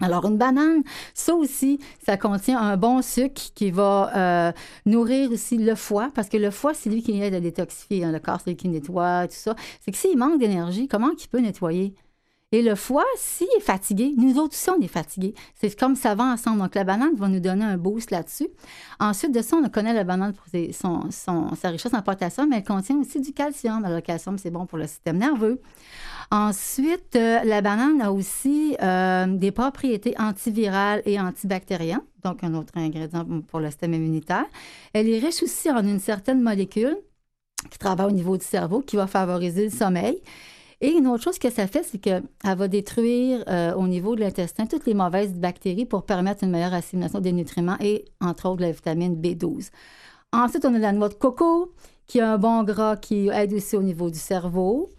[0.00, 0.82] Alors, une banane,
[1.12, 4.52] ça aussi, ça contient un bon sucre qui va euh,
[4.86, 8.04] nourrir aussi le foie, parce que le foie, c'est lui qui aide à détoxifier.
[8.04, 9.56] hein, le corps, c'est lui qui nettoie, tout ça.
[9.80, 11.94] C'est que s'il manque d'énergie, comment il peut nettoyer?
[12.50, 15.34] Et le foie, s'il est fatigué, nous autres aussi, on est fatigués.
[15.54, 16.60] C'est comme ça va ensemble.
[16.60, 18.48] Donc, la banane va nous donner un boost là-dessus.
[18.98, 22.96] Ensuite de ça, on connaît la banane pour sa richesse en potassium, mais elle contient
[22.96, 23.84] aussi du calcium.
[23.84, 25.60] Alors, le calcium, c'est bon pour le système nerveux.
[26.30, 32.72] Ensuite, euh, la banane a aussi euh, des propriétés antivirales et antibactériennes, donc un autre
[32.76, 34.44] ingrédient pour le système immunitaire.
[34.94, 36.96] Elle est riche aussi en une certaine molécule
[37.70, 40.20] qui travaille au niveau du cerveau, qui va favoriser le sommeil.
[40.80, 44.20] Et une autre chose que ça fait, c'est qu'elle va détruire euh, au niveau de
[44.20, 48.62] l'intestin toutes les mauvaises bactéries pour permettre une meilleure assimilation des nutriments et, entre autres,
[48.62, 49.70] la vitamine B12.
[50.32, 51.72] Ensuite, on a la noix de coco,
[52.06, 54.90] qui a un bon gras qui aide aussi au niveau du cerveau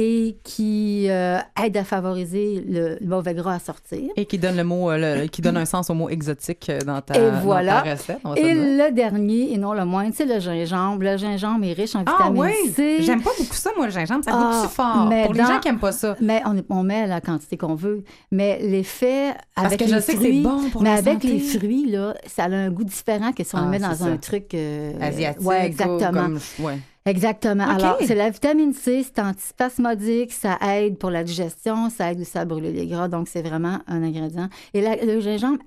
[0.00, 3.98] et qui euh, aide à favoriser le, le mauvais gras à sortir.
[4.14, 6.78] Et qui donne le mot, euh, le- qui donne un sens au mot exotique euh,
[6.82, 7.82] dans ta, Et dans voilà.
[7.82, 8.18] ta recette.
[8.24, 11.02] on va se Et le dernier, et non le moindre, c'est le gingembre.
[11.02, 12.70] Le gingembre est riche en Ah vitamine oui!
[12.76, 12.98] C.
[13.02, 14.24] J'aime pas beaucoup ça, moi, le gingembre.
[14.24, 15.06] Ça Ah, goûte fort?
[15.08, 16.14] mais Pour les gens qui aiment pas ça.
[16.20, 18.04] Mais on, met la quantité qu'on veut.
[18.30, 21.26] Mais l'effet Parce avec que les fruits, bon pour mais avec santé.
[21.28, 23.94] les fruits là, ça a un goût différent que si on Ah, le met dans
[23.94, 24.04] ça.
[24.04, 25.44] un truc euh, Asiatique.
[25.44, 26.12] Ouais, exactement.
[26.12, 26.78] comme- ouais.
[27.08, 27.64] Exactement.
[27.68, 32.36] Alors, c'est la vitamine C, c'est antispasmodique, ça aide pour la digestion, ça aide aussi
[32.38, 34.48] à brûler les gras, donc c'est vraiment un ingrédient.
[34.74, 35.58] Et la- le gingembre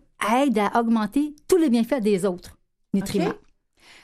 [0.41, 2.57] aide à augmenter tous les bienfaits des autres
[2.93, 3.33] nutriments.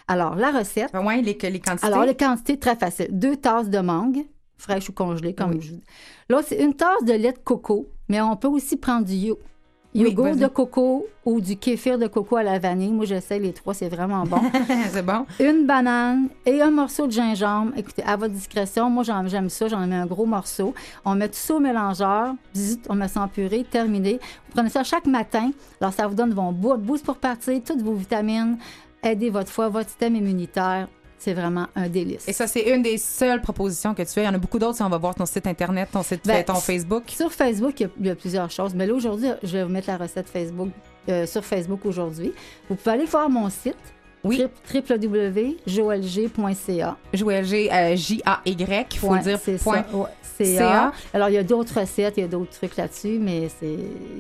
[0.07, 1.85] Alors, la recette, Ouais, les, les quantités?
[1.87, 3.07] alors les quantités, très facile.
[3.11, 4.25] Deux tasses de mangue,
[4.57, 5.61] fraîche ou congelée, comme Oui.
[5.61, 9.15] je Là, c'est une tasse de lait de coco, mais on peut aussi prendre du
[9.15, 9.33] Oui,
[9.95, 12.91] yogourt de coco ou du kéfir de coco à la vanille.
[12.91, 14.39] Moi, j'essaie les trois, c'est vraiment bon.
[14.91, 15.25] c'est bon.
[15.39, 17.71] une banane et un morceau de gingembre.
[17.75, 20.73] Écoutez, à votre discrétion, moi j'aime ça, j'en mets un gros morceau.
[21.05, 24.13] On met tout ça au mélangeur, Bzzzt, on met ça en purée, terminé.
[24.47, 27.81] Vous prenez ça chaque matin, alors ça vous donne vos bo- boost pour partir, toutes
[27.81, 28.57] vos vitamines,
[29.03, 30.87] aidez votre foie, votre système immunitaire.
[31.19, 32.27] C'est vraiment un délice.
[32.27, 34.21] Et ça, c'est une des seules propositions que tu fais.
[34.21, 36.21] Il y en a beaucoup d'autres si on va voir ton site Internet, ton site,
[36.25, 37.03] Ben, ton Facebook.
[37.07, 38.75] Sur Facebook, il y, a, il y a plusieurs choses.
[38.75, 40.69] Mais là, aujourd'hui, je vais vous mettre la recette Facebook
[41.09, 42.33] euh, sur Facebook aujourd'hui.
[42.69, 43.75] Vous pouvez aller voir mon site,
[44.27, 44.43] Oui.
[45.65, 46.97] www.joelg.ca.
[47.13, 49.39] Joël G, euh, J-A-Y, il faut Point, dire.
[49.41, 49.83] c'est point.
[49.89, 49.97] ça.
[49.97, 50.07] Ouais,
[50.57, 50.91] CA.
[51.13, 53.75] Alors, il y a d'autres recettes, il y a d'autres trucs là-dessus, mais c'est.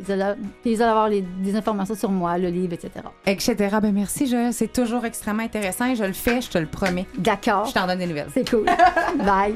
[0.05, 2.91] Ils allaient, ils allaient avoir les- des informations sur moi, le livre, etc.
[3.25, 3.55] Etc.
[3.81, 4.51] Ben merci, Joël.
[4.53, 7.05] C'est toujours extrêmement intéressant et je le fais, je te le promets.
[7.19, 7.65] D'accord.
[7.65, 8.29] Je t'en donne des nouvelles.
[8.33, 8.65] C'est cool.
[9.25, 9.55] Bye.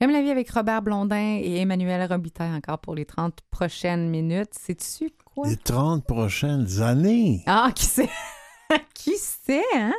[0.00, 4.54] J'aime la vie avec Robert Blondin et Emmanuel Robitaille encore pour les 30 prochaines minutes.
[4.58, 5.48] Sais-tu quoi?
[5.48, 7.42] Les 30 prochaines années.
[7.46, 8.10] Ah, qui sait?
[8.94, 9.94] qui sait, hein?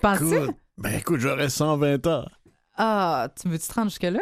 [0.00, 0.52] Penses-tu?
[0.78, 2.24] Ben écoute, j'aurais 120 ans.
[2.76, 4.20] Ah, tu veux-tu te rendre jusque-là?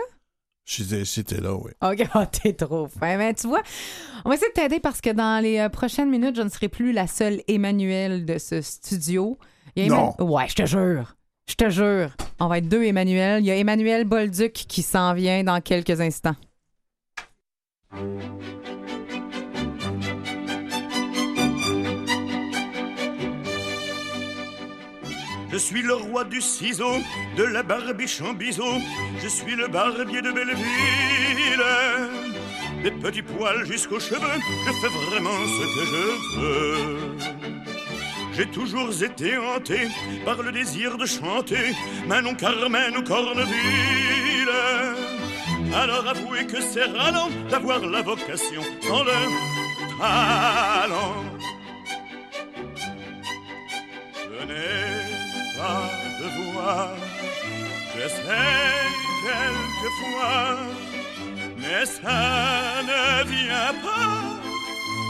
[0.65, 1.73] Si t'es si t'es là, oui.
[1.83, 3.17] OK, oh, t'es trop fin.
[3.17, 3.63] Mais tu vois,
[4.25, 6.69] on va essayer de t'aider parce que dans les euh, prochaines minutes, je ne serai
[6.69, 9.39] plus la seule Emmanuel de ce studio.
[9.77, 10.15] Il y a Non.
[10.19, 11.15] Ouais, je te jure.
[11.49, 12.11] Je te jure.
[12.39, 13.43] On va être deux Emmanuel.
[13.43, 16.37] Il y a Emmanuel Bolduc qui s'en vient dans quelques instants.
[25.51, 26.97] Je suis le roi du ciseau,
[27.37, 28.79] de la barbiche en biseau.
[29.23, 31.65] Je suis le barbier de Belleville.
[32.83, 37.39] Des petits poils jusqu'aux cheveux, je fais vraiment ce que je veux.
[38.35, 39.89] J'ai toujours été hanté
[40.25, 41.75] par le désir de chanter
[42.07, 44.49] Manon Carmen ou Corneville.
[45.75, 49.13] Alors avouez que c'est ralent d'avoir la vocation sans le
[49.99, 51.25] talent.
[54.15, 54.98] Je
[55.59, 55.91] n'ai pas
[56.21, 56.89] de voix,
[57.95, 58.89] j'essaie
[59.25, 60.57] quelquefois,
[61.59, 64.39] mais ça ne vient pas.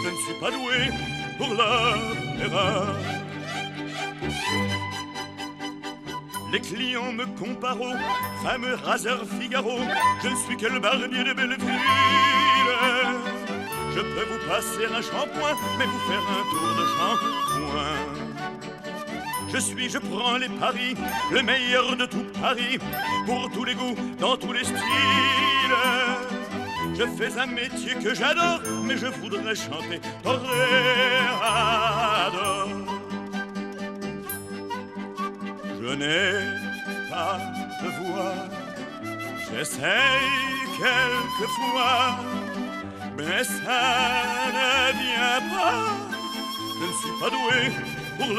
[0.05, 0.91] Je ne suis pas doué
[1.37, 2.87] pour l'opéra.
[6.53, 7.95] Les clients me comparent au
[8.43, 9.81] fameux raseur Figaro.
[10.23, 11.79] Je ne suis que le barbier de Belleville.
[13.95, 18.18] Je peux vous passer un shampoing, mais vous faire un tour de shampoing.
[19.53, 20.95] Je suis, je prends les paris,
[21.31, 22.79] le meilleur de tout Paris,
[23.27, 24.79] pour tous les goûts, dans tous les styles.
[26.95, 30.01] Je fais un métier que j'adore, mais je voudrais chanter.
[35.81, 36.33] Je n'ai
[37.09, 37.39] pas
[37.83, 38.35] de voix,
[39.51, 42.19] j'essaye quelquefois,
[43.17, 43.83] mais ça
[44.53, 45.87] ne vient pas.
[46.81, 47.88] Je ne suis pas doué
[48.19, 48.39] pour.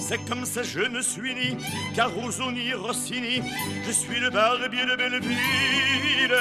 [0.00, 1.56] C'est comme ça, je ne suis ni
[1.94, 3.42] Caruso ni Rossini.
[3.86, 6.36] Je suis le barbier de Belleville.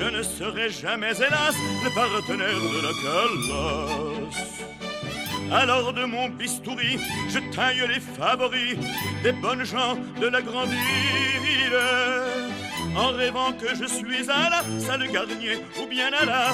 [0.00, 4.50] Je ne serai jamais, hélas, le partenaire de la colosse.
[5.52, 6.98] Alors de mon bistouri,
[7.28, 8.76] je taille les favoris
[9.22, 11.78] des bonnes gens de la grande ville.
[12.96, 16.48] En rêvant que je suis à la salle Garnier ou bien à la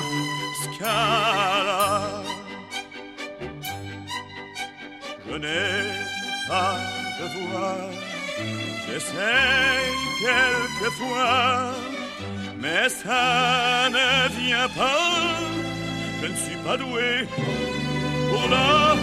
[0.67, 2.23] Scala.
[5.29, 5.83] Je n'ai
[6.49, 6.77] pas
[7.19, 7.79] de voix,
[8.87, 9.83] j'essaie
[10.23, 11.73] quelquefois,
[12.59, 15.37] mais ça ne vient pas.
[16.23, 17.29] Je ne suis pas doué
[18.31, 18.97] pour la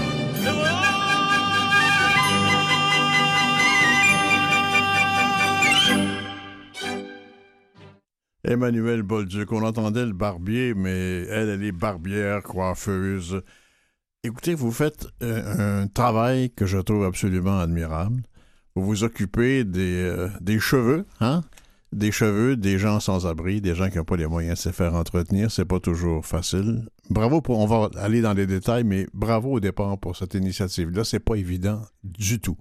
[8.46, 13.42] Emmanuel Bolduc, on entendait le barbier, mais elle, elle est barbière, coiffeuse.
[14.24, 18.22] Écoutez, vous faites euh, un travail que je trouve absolument admirable.
[18.76, 21.42] Vous vous occupez des, euh, des cheveux, hein?
[21.94, 24.70] Des cheveux des gens sans abri, des gens qui n'ont pas les moyens de se
[24.72, 25.52] faire entretenir.
[25.52, 26.90] C'est pas toujours facile.
[27.10, 31.04] Bravo pour, on va aller dans les détails, mais bravo au départ pour cette initiative-là.
[31.04, 32.58] C'est pas évident du tout.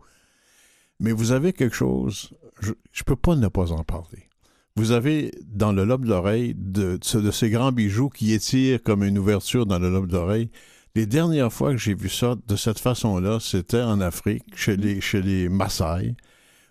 [1.00, 4.28] Mais vous avez quelque chose, je, je peux pas ne pas en parler.
[4.76, 9.04] Vous avez dans le lobe d'oreille de, de, de ces grands bijoux qui étirent comme
[9.04, 10.50] une ouverture dans le lobe d'oreille.
[10.94, 15.00] Les dernières fois que j'ai vu ça de cette façon-là, c'était en Afrique, chez les,
[15.00, 16.16] chez les Maasai,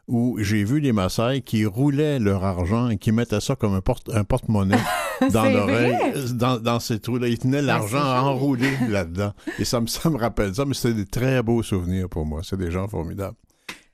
[0.07, 3.81] où j'ai vu les Maasai qui roulaient leur argent et qui mettaient ça comme un,
[3.81, 4.77] porte, un porte-monnaie
[5.31, 6.33] dans l'oreille, vrai?
[6.33, 7.27] dans, dans ces trous-là.
[7.27, 8.27] Ils tenaient l'argent c'est joli.
[8.27, 9.33] enroulé là-dedans.
[9.59, 12.41] Et ça me, ça me rappelle ça, mais c'était des très beaux souvenirs pour moi.
[12.43, 13.37] C'est des gens formidables.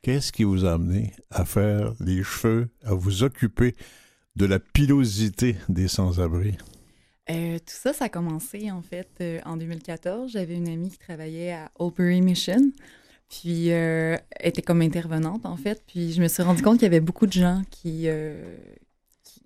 [0.07, 3.75] Qu'est-ce qui vous a amené à faire les cheveux, à vous occuper
[4.37, 6.55] de la pilosité des sans-abri?
[7.29, 10.31] Euh, tout ça, ça a commencé en fait euh, en 2014.
[10.31, 12.71] J'avais une amie qui travaillait à Oldbury Mission,
[13.27, 15.83] puis euh, était comme intervenante en fait.
[15.85, 18.07] Puis je me suis rendu compte qu'il y avait beaucoup de gens qui,
[19.25, 19.43] qui,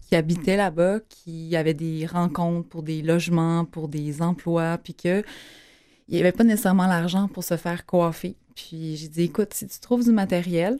[0.00, 5.22] qui habitaient là-bas, qui avaient des rencontres pour des logements, pour des emplois, puis que
[6.08, 8.34] il n'y avait pas nécessairement l'argent pour se faire coiffer.
[8.54, 10.78] Puis j'ai dit, écoute, si tu trouves du matériel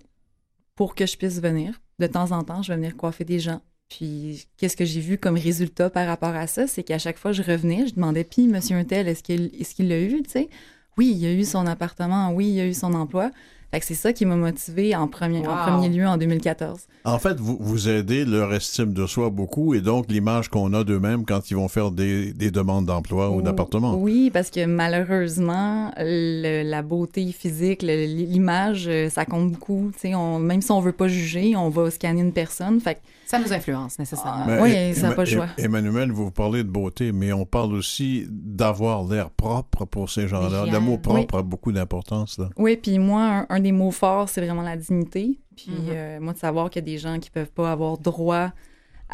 [0.75, 3.61] pour que je puisse venir, de temps en temps, je vais venir coiffer des gens.
[3.89, 6.67] Puis, qu'est-ce que j'ai vu comme résultat par rapport à ça?
[6.67, 9.89] C'est qu'à chaque fois je revenais, je demandais, puis, monsieur Untel, est-ce qu'il est qu'il
[9.89, 10.49] l'a eu, tu sais?
[10.97, 13.31] Oui, il a eu son appartement, oui, il a eu son emploi.
[13.75, 16.83] Fait que c'est ça qui m'a motivé en premier, en premier lieu en 2014.
[17.03, 20.85] En fait, vous, vous aidez leur estime de soi beaucoup et donc l'image qu'on a
[20.85, 23.97] d'eux-mêmes quand ils vont faire des, des demandes d'emploi ou d'appartement.
[23.97, 29.91] Oui, parce que malheureusement, le- la beauté physique, l'image, euh, ça compte beaucoup.
[29.95, 32.81] Tu sais, on- même si on veut pas juger, on va scanner une personne.
[32.81, 33.01] Fait que
[33.35, 34.45] Ça nous influence nécessairement.
[34.47, 35.49] Mais, Oui, ça n'a pas le choix.
[35.59, 40.67] Emmanuel, vous parlez de beauté, mais on parle aussi d'avoir l'air propre pour ces gens-là.
[40.67, 42.39] Le mot propre a beaucoup d'importance.
[42.39, 42.49] là.
[42.57, 45.39] Oui, puis moi, un, un des mots forts, c'est vraiment la dignité.
[45.57, 45.87] Puis Mhm.
[45.91, 48.51] euh, moi, de savoir qu'il y a des gens qui peuvent pas avoir droit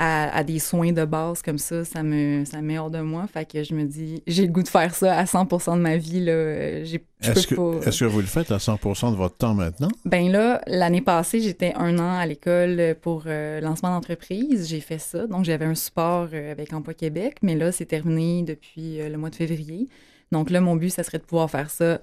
[0.01, 3.01] à, à des soins de base comme ça, ça me, ça me met hors de
[3.01, 3.27] moi.
[3.33, 5.97] Fait que je me dis, j'ai le goût de faire ça à 100 de ma
[5.99, 6.21] vie.
[6.25, 6.83] Là.
[6.85, 7.87] J'ai- Est-ce que, pas...
[7.87, 9.91] est-ce que vous le faites à 100% de votre temps maintenant?
[10.07, 14.67] Ben là, l'année passée, j'étais un an à l'école pour euh, lancement d'entreprise.
[14.69, 15.27] J'ai fait ça.
[15.27, 17.37] Donc, j'avais un support euh, avec Emploi Québec.
[17.43, 19.89] Mais là, c'est terminé depuis euh, le mois de février.
[20.33, 22.01] Donc là, mon but, ça serait de pouvoir faire ça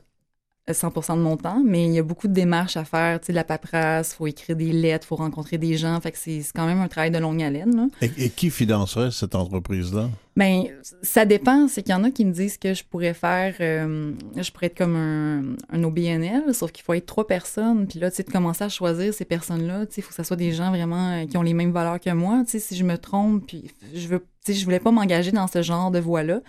[0.74, 1.62] 100 de mon temps.
[1.66, 3.20] Mais il y a beaucoup de démarches à faire.
[3.20, 6.00] Tu sais, de la paperasse, faut écrire des lettres, faut rencontrer des gens.
[6.02, 7.88] Fait que c'est quand même un travail de longue haleine, là.
[8.02, 10.10] Et, et qui financerait cette entreprise-là?
[10.36, 10.66] Ben,
[11.02, 11.68] ça dépend.
[11.68, 14.68] C'est qu'il y en a qui me disent que je pourrais faire, euh, je pourrais
[14.68, 17.88] être comme un, un OBNL, sauf qu'il faut être trois personnes.
[17.88, 20.16] Puis là, tu sais, de commencer à choisir ces personnes-là, tu sais, il faut que
[20.16, 22.44] ça soit des gens vraiment euh, qui ont les mêmes valeurs que moi.
[22.46, 25.32] Tu sais, si je me trompe, puis je veux, tu sais, je voulais pas m'engager
[25.32, 26.42] dans ce genre de voie-là.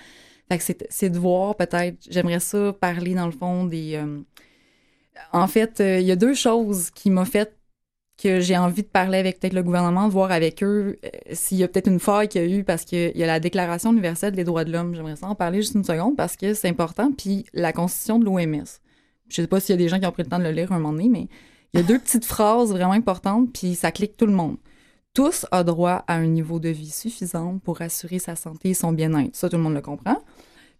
[0.50, 3.94] Fait que c'est- de voir peut-être, j'aimerais ça parler dans le fond des.
[3.96, 4.20] euh,
[5.32, 7.54] en fait, euh, il y a deux choses qui m'ont fait
[8.20, 11.58] que j'ai envie de parler avec peut-être le gouvernement, de voir avec eux euh, s'il
[11.58, 13.92] y a peut-être une faille qu'il y a eu parce qu'il y a la Déclaration
[13.92, 14.94] universelle des droits de l'homme.
[14.94, 17.12] J'aimerais ça en parler juste une seconde parce que c'est important.
[17.12, 18.64] Puis la Constitution de l'OMS.
[19.28, 20.50] Je sais pas s'il y a des gens qui ont pris le temps de le
[20.50, 21.28] lire un moment donné, mais
[21.74, 24.56] il y a deux petites phrases vraiment importantes, puis ça clique tout le monde.
[25.14, 28.92] Tous ont droit à un niveau de vie suffisant pour assurer sa santé et son
[28.92, 29.36] bien-être.
[29.36, 30.16] Ça, tout le monde le comprend.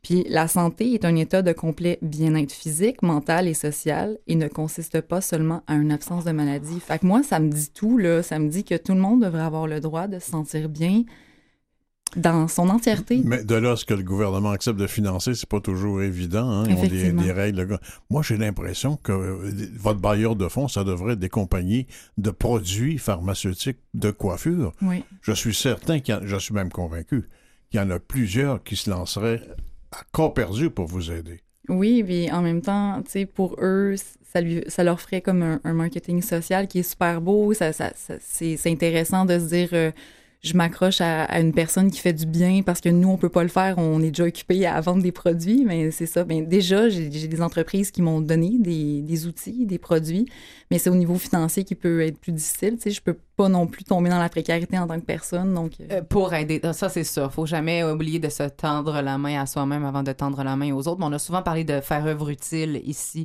[0.08, 4.48] Puis la santé est un état de complet bien-être physique, mental et social et ne
[4.48, 6.80] consiste pas seulement à une absence de maladie.
[6.80, 8.22] Fait que moi, ça me dit tout, là.
[8.22, 11.02] Ça me dit que tout le monde devrait avoir le droit de se sentir bien
[12.16, 13.20] dans son entièreté.
[13.22, 16.48] Mais de là, ce que le gouvernement accepte de financer, c'est pas toujours évident.
[16.48, 16.64] Hein?
[16.70, 17.78] Ils ont des, règles.
[18.08, 21.86] Moi, j'ai l'impression que euh, votre bailleur de fonds, ça devrait être des compagnies
[22.16, 24.72] de produits pharmaceutiques de coiffure.
[24.80, 25.04] Oui.
[25.20, 27.28] Je suis certain qu'il y en- je suis même convaincu
[27.70, 29.42] qu'il y en a plusieurs qui se lanceraient
[29.92, 31.40] à corps perdu pour vous aider.
[31.68, 33.94] Oui, puis en même temps, tu sais, pour eux,
[34.32, 37.52] ça, lui, ça leur ferait comme un, marketing social qui est super beau.
[37.52, 39.90] Ça, ça, c'est, intéressant de se dire, euh,
[40.40, 43.42] je m'accroche à, une personne qui fait du bien parce que nous, on peut pas
[43.42, 43.76] le faire.
[43.76, 46.24] On est déjà occupé à vendre des produits, mais c'est ça.
[46.24, 50.26] Ben, déjà, j'ai des entreprises qui m'ont donné des, des outils, des produits,
[50.70, 52.76] mais c'est au niveau financier qui peut être plus difficile.
[52.76, 55.54] Tu sais, je peux pas non plus tomber dans la précarité en tant que personne.
[55.54, 56.60] Donc, euh, Euh, pour aider.
[56.72, 57.32] Ça, c'est sûr.
[57.32, 60.72] Faut jamais oublier de se tendre la main à soi-même avant de tendre la main
[60.74, 60.98] aux autres.
[60.98, 63.24] Mais on a souvent parlé de faire œuvre utile ici.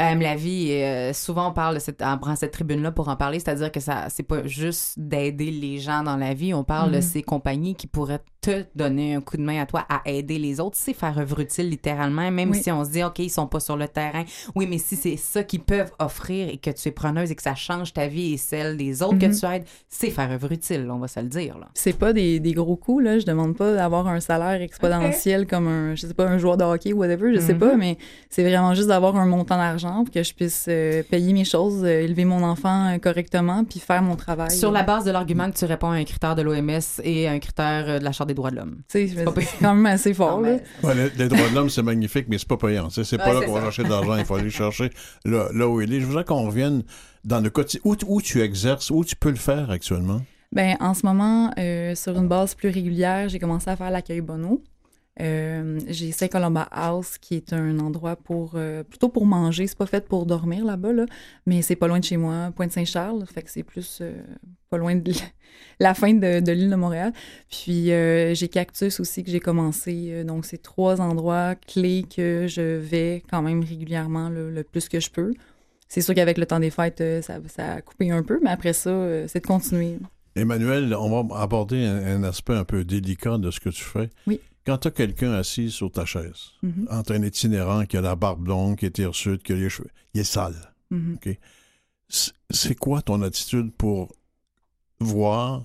[0.00, 3.16] Euh, la vie, euh, souvent, on parle de cette, on prend cette tribune-là pour en
[3.16, 3.38] parler.
[3.38, 6.54] C'est-à-dire que ça, c'est pas juste d'aider les gens dans la vie.
[6.54, 7.02] On parle de Mhm.
[7.02, 10.58] ces compagnies qui pourraient te donner un coup de main à toi à aider les
[10.60, 10.78] autres.
[10.80, 12.30] C'est faire œuvre utile, littéralement.
[12.30, 12.62] Même Oui.
[12.62, 14.24] si on se dit, OK, ils sont pas sur le terrain.
[14.54, 17.42] Oui, mais si c'est ça qu'ils peuvent offrir et que tu es preneuse et que
[17.42, 19.18] ça change ta vie et celle des autres Mhm.
[19.20, 19.44] que tu
[19.88, 21.68] c'est faire œuvre utile, on va se le dire, là.
[21.74, 25.68] c'est pas des, des gros coûts là je demande pas d'avoir un salaire exponentiel comme
[25.68, 27.58] un je sais pas un joueur de hockey ou whatever je sais Mhm.
[27.58, 27.98] pas mais
[28.30, 31.82] c'est vraiment juste d'avoir un montant d'argent pour que je puisse euh, payer mes choses
[31.84, 35.50] euh, élever mon enfant euh, correctement puis faire mon travail Sur la base de l'argument
[35.50, 38.34] que tu réponds à un critère de l'OMS et un critère de la Charte des
[38.34, 38.76] droits de l'homme.
[38.88, 40.56] sais pas c'est quand même assez fort là.
[40.82, 42.90] Ouais, les, les droits de l'homme, c'est magnifique, mais c'est pas payant.
[42.90, 44.16] sais, C'est pas Ouais, là c'est qu'on va chercher de l'argent.
[44.16, 44.90] Il faut aller chercher
[45.24, 46.00] là, là où il est.
[46.00, 46.82] Je voudrais qu'on revienne
[47.24, 47.80] dans le quotidien.
[47.84, 50.22] Où, tu exerces, où tu peux le faire actuellement?
[50.52, 54.20] Ben, en ce moment, euh, sur une base plus régulière, j'ai commencé à faire l'accueil
[54.20, 54.62] Bono.
[55.20, 59.66] Euh, j'ai Saint-Colomba House, qui est un endroit pour euh, plutôt pour manger.
[59.66, 61.06] C'est pas fait pour dormir là-bas, là,
[61.46, 63.24] mais c'est pas loin de chez moi, Pointe-Saint-Charles.
[63.26, 64.02] Fait que c'est plus
[64.70, 65.12] pas loin de
[65.80, 67.12] la fin de, l'île de Montréal.
[67.48, 70.24] Puis j'ai Cactus aussi que j'ai commencé.
[70.24, 75.10] Donc c'est trois endroits clés que je vais quand même régulièrement le plus que je
[75.10, 75.32] peux.
[75.92, 78.50] C'est sûr qu'avec le temps des fêtes, euh, ça, ça a coupé un peu, mais
[78.50, 79.98] après ça, euh, c'est de continuer.
[80.36, 84.08] Emmanuel, on va aborder un, un aspect un peu délicat de ce que tu fais.
[84.28, 84.40] Oui.
[84.64, 86.86] Quand tu as quelqu'un assis sur ta chaise, Mhm.
[86.90, 89.90] entre un itinérant qui a la barbe longue, qui est hirsute, qui a les cheveux,
[90.14, 90.54] il est sale.
[92.08, 94.12] C- C'est quoi ton attitude pour
[95.00, 95.64] voir,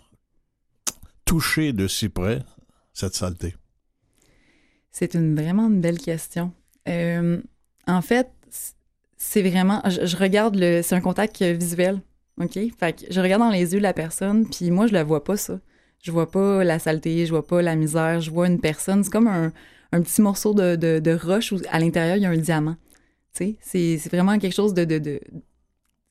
[1.26, 2.42] toucher de si près
[2.94, 3.56] cette saleté?
[4.92, 6.52] C'est une vraiment une belle question.
[6.88, 7.42] Euh,
[7.88, 8.30] en fait,
[9.28, 12.00] c'est vraiment, je, regarde le, c'est un contact visuel,
[12.40, 12.60] ok?
[12.80, 15.36] Fait que je regarde dans les yeux la personne, puis moi je la vois pas
[15.36, 15.60] ça.
[16.04, 19.04] Je vois pas la saleté, je vois pas la misère, je vois une personne.
[19.04, 19.52] C'est comme un,
[19.92, 22.76] un petit morceau de, de, roche où à l'intérieur il y a un diamant.
[23.34, 25.20] Tu sais, c'est, c'est vraiment quelque chose de, de, de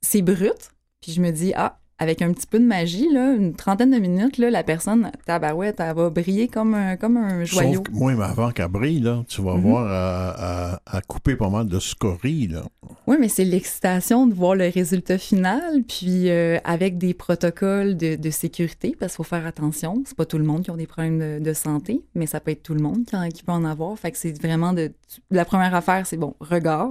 [0.00, 0.72] c'est brut.
[1.00, 3.98] Puis je me dis ah avec un petit peu de magie là, une trentaine de
[3.98, 7.74] minutes là, la personne tabarouette, elle va briller comme un comme un joyau.
[7.74, 9.60] Sauf que, moi, mais avant qu'elle brille, là, tu vas Mhm.
[9.60, 12.48] voir à, à- à couper pas mal de scories.
[12.48, 12.62] Là.
[13.06, 18.16] Oui, mais c'est l'excitation de voir le résultat final, puis euh, avec des protocoles de,
[18.16, 20.02] de sécurité, parce qu'il faut faire attention.
[20.06, 22.50] C'est pas tout le monde qui a des problèmes de, de santé, mais ça peut
[22.50, 23.96] être tout le monde qui, en- qui peut en avoir.
[23.98, 24.92] Fait que c'est vraiment de.
[25.30, 26.90] La première affaire, c'est bon, regard,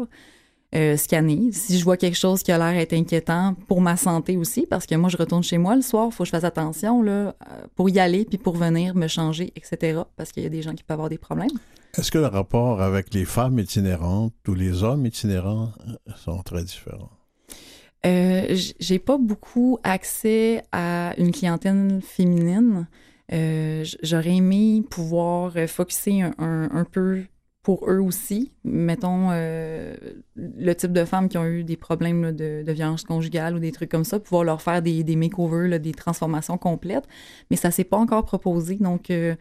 [0.75, 1.51] euh, scanner.
[1.51, 4.85] Si je vois quelque chose qui a l'air être inquiétant pour ma santé aussi, parce
[4.85, 7.11] que moi, je retourne chez moi le soir, il faut que je fasse attention là,
[7.11, 7.33] euh,
[7.75, 10.01] pour y aller, puis pour venir me changer, etc.
[10.17, 11.49] Parce qu'il y a des gens qui peuvent avoir des problèmes.
[11.97, 16.63] Est-ce que le rapport avec les femmes itinérantes ou les hommes itinérants euh, sont très
[16.63, 17.11] différents?
[18.05, 22.87] Euh, j'ai pas beaucoup accès à une clientèle féminine.
[23.31, 27.21] Euh, J'aurais aimé pouvoir focuser un, un- un peu
[27.63, 28.51] pour eux aussi.
[28.65, 29.95] Mettons euh,
[30.35, 33.59] le type de femmes qui ont eu des problèmes là, de, de violence conjugale ou
[33.59, 37.05] des trucs comme ça, pouvoir leur faire des, des makeovers, là, des transformations complètes.
[37.49, 38.75] Mais ça s'est pas encore proposé.
[38.75, 39.35] Donc, euh,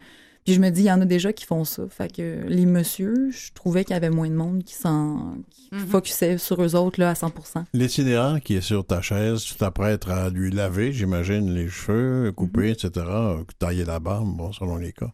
[0.45, 1.83] puis je me dis, il y en a déjà qui font ça.
[1.89, 5.69] Fait que les messieurs, je trouvais qu'il y avait moins de monde qui s'en qui
[5.73, 5.87] Mhm.
[5.87, 10.07] focusait sur eux autres là, à 100% L'itinérant qui est sur ta chaise, tu t'apprêtes
[10.07, 14.91] à lui laver, j'imagine, les cheveux, couper, etc., euh, tailler la barbe, bon, selon les
[14.93, 15.11] cas.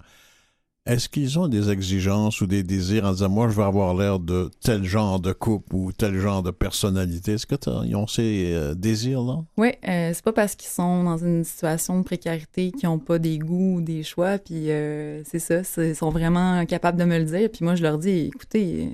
[0.89, 4.17] Est-ce qu'ils ont des exigences ou des désirs en disant, moi, je veux avoir l'air
[4.17, 7.33] de tel genre de couple ou tel genre de personnalité?
[7.33, 9.43] Est-ce qu'ils ont ces euh, désirs-là?
[9.57, 13.19] Oui, euh, c'est pas parce qu'ils sont dans une situation de précarité qu'ils ont pas
[13.19, 17.19] des goûts ou des choix, puis euh, c'est ça, ils sont vraiment capables de me
[17.19, 17.51] le dire.
[17.51, 18.89] Puis moi, je leur dis, écoutez,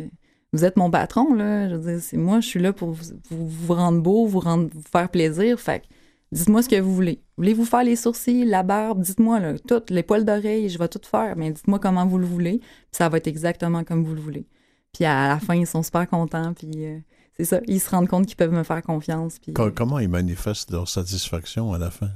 [0.52, 1.70] vous êtes mon patron, là.
[1.70, 4.41] Je veux dire, c'est moi, je suis là pour vous, vous, vous rendre beau, vous
[4.41, 5.62] rendre, vous faire plaisir.
[5.62, 5.86] Fait que
[6.32, 7.22] Dites-moi ce que vous voulez.
[7.38, 9.02] Voulez-vous faire les sourcils, la barbe?
[9.02, 12.26] Dites-moi, là, tout, les poils d'oreille, je vais tout faire, mais dites-moi comment vous le
[12.26, 14.48] voulez, puis ça va être exactement comme vous le voulez.
[14.94, 16.98] Puis à la fin, ils sont super contents, puis euh,
[17.38, 19.40] c'est ça, ils se rendent compte qu'ils peuvent me faire confiance.
[19.40, 22.10] Puis, Co- Comment ils manifestent leur satisfaction à la fin?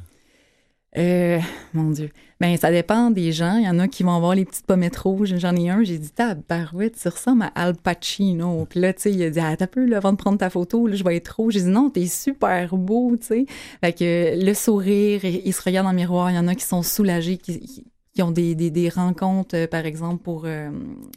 [0.98, 1.40] Euh,
[1.74, 2.10] mon Dieu.
[2.40, 3.58] Ben, ça dépend des gens.
[3.58, 5.36] Il y en a qui vont avoir les petites pommettes rouges.
[5.38, 8.66] J'en ai un, j'ai dit, tabarouette, tu ressembles à Al Pacino.
[8.66, 10.50] Puis là, tu sais, il a dit, ah, t'as peu, là, avant de prendre ta
[10.50, 11.54] photo, là, je vais être rouge.
[11.54, 13.46] J'ai dit, non, t'es super beau, tu sais.
[13.82, 16.32] Fait que le sourire, ils se regardent dans le miroir.
[16.32, 17.86] Il y en a qui sont soulagés, qui-
[18.20, 20.72] qui ont des, des, des rencontres, euh, par exemple, pour euh,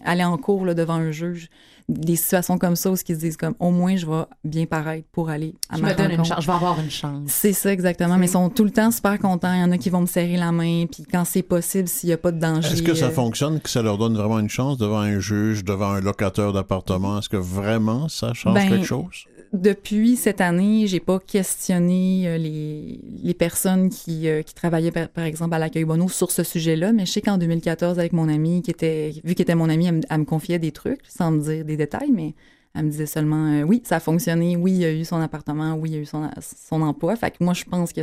[0.05, 1.48] aller en cours là, devant un juge.
[1.88, 5.09] Des situations comme ça où ils se disent comme, au moins, je vais bien paraître
[5.11, 6.40] pour aller à Je ma me donne une chance.
[6.40, 7.22] Je vais avoir une chance.
[7.26, 8.18] C'est ça, exactement.
[8.18, 9.53] Mais ils sont tout le temps super contents.
[9.53, 10.84] Il y en a qui vont me serrer la main.
[10.86, 12.72] Puis quand c'est possible, s'il n'y a pas de danger.
[12.72, 15.64] Est-ce que ça euh, fonctionne, que ça leur donne vraiment une chance devant un juge,
[15.64, 17.18] devant un locataire d'appartement?
[17.18, 19.24] Est-ce que vraiment ça change Ben, quelque chose?
[19.53, 25.09] Depuis cette année, j'ai pas questionné euh, les, les personnes qui, euh, qui travaillaient, par,
[25.11, 26.92] par exemple, à l'accueil Bono sur ce sujet-là.
[26.92, 29.88] Mais je sais qu'en 2014, avec mon amie, qui était, vu qu'elle était mon amie,
[29.88, 32.34] elle, me- confiait des trucs, sans me dire des détails, mais
[32.74, 35.74] elle me disait seulement, euh, oui, ça a fonctionné, oui, il a eu son appartement,
[35.74, 37.14] oui, il a eu son, son emploi.
[37.16, 38.00] Fait que moi, je pense que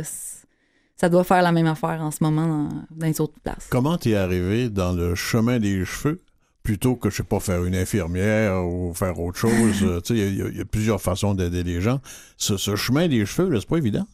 [0.96, 3.66] ça doit faire la même affaire en ce moment dans, dans les autres places.
[3.70, 6.20] Comment t'es arrivé dans le chemin des cheveux
[6.62, 9.82] plutôt que, je sais pas, faire une infirmière ou faire autre chose?
[9.82, 12.00] Euh, tu sais, il y, a- il y a plusieurs façons d'aider les gens.
[12.36, 14.06] Ce, ce chemin des cheveux, c'est pas évident.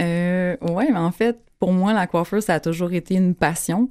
[0.00, 3.88] Euh, ouais, mais en fait, pour moi, la coiffure, ça a toujours été une passion.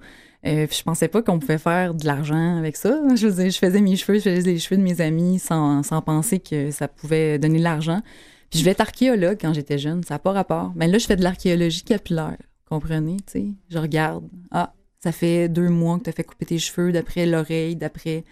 [0.47, 2.97] Euh, puis je pensais pas qu'on pouvait faire de l'argent avec ça.
[3.15, 6.01] Je dire, je faisais mes cheveux, je faisais les cheveux de mes amis sans, sans
[6.01, 8.01] penser que ça pouvait donner de l'argent.
[8.49, 10.71] Puis je vais être archéologue quand j'étais jeune, ça n'a pas rapport.
[10.75, 12.37] Mais là, je fais de l'archéologie capillaire,
[12.69, 13.45] comprenez, tu sais.
[13.69, 14.73] Je regarde, ah,
[15.03, 18.25] ça fait deux mois que tu as fait couper tes cheveux, d'après l'oreille, d'après...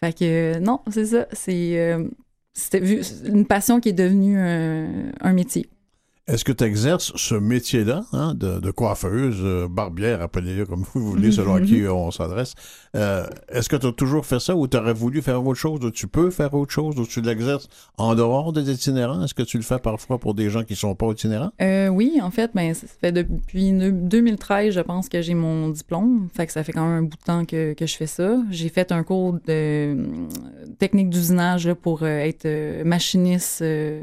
[0.00, 1.78] Fait que euh, non, c'est ça, c'est...
[1.78, 2.08] euh,
[2.52, 2.80] c'était
[3.26, 5.68] une passion qui est devenue un, un métier.
[6.28, 11.00] Est-ce que tu exerces ce métier-là hein, de, de coiffeuse, euh, barbière, appelez-le comme vous
[11.10, 12.52] voulez, selon à qui on s'adresse?
[12.94, 15.80] Euh, Est-ce que tu as toujours fait ça ou tu aurais voulu faire autre chose
[15.82, 19.24] ou tu peux faire autre chose ou tu l'exerces en dehors des itinérants?
[19.24, 21.50] Est-ce que tu le fais parfois pour des gens qui sont pas itinérants?
[21.62, 25.70] Euh, oui, en fait, ben, ça fait depuis ne- 2013, je pense que j'ai mon
[25.70, 26.28] diplôme.
[26.34, 28.36] Fait que ça fait quand même un bout de temps que, que je fais ça.
[28.50, 30.04] J'ai fait un cours de euh,
[30.78, 32.46] technique d'usinage pour être
[32.84, 34.02] machiniste euh,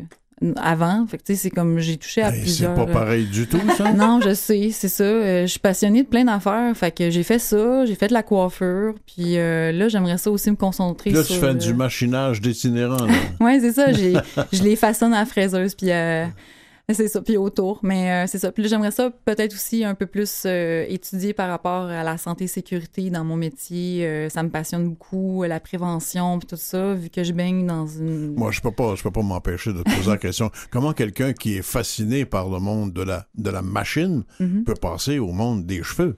[0.58, 1.06] avant.
[1.08, 2.76] Fait que tu sais, c'est comme j'ai touché à c'est plusieurs.
[2.76, 3.94] pas euh, pareil du tout, ça?
[3.94, 5.04] non, je sais, c'est ça.
[5.04, 6.76] Euh, je suis passionnée de plein d'affaires.
[6.76, 8.94] Fait que j'ai fait ça, j'ai fait de la coiffure.
[9.06, 11.36] Puis euh, là, j'aimerais ça aussi me concentrer Là, sur...
[11.36, 13.06] tu fais euh, du machinage d'itinérants.
[13.06, 13.14] là.
[13.40, 13.92] Ouais, c'est ça.
[13.92, 16.26] Je les façonne à la fraiseuse, puis euh,
[16.94, 17.80] c'est ça, puis autour.
[17.84, 18.52] Mais euh, c'est ça.
[18.52, 22.48] Puis j'aimerais ça peut-être aussi un peu plus euh, étudier par rapport à la santé
[22.48, 24.06] sécurité dans mon métier.
[24.06, 27.88] Euh, ça me passionne beaucoup, la prévention, puis tout ça, vu que je baigne dans
[27.88, 28.36] une.
[28.36, 30.52] Moi, je peux pas, je peux pas m'empêcher de te poser la question.
[30.70, 34.64] Comment quelqu'un qui est fasciné par le monde de la, de la machine Mhm.
[34.66, 36.18] peut passer au monde des cheveux?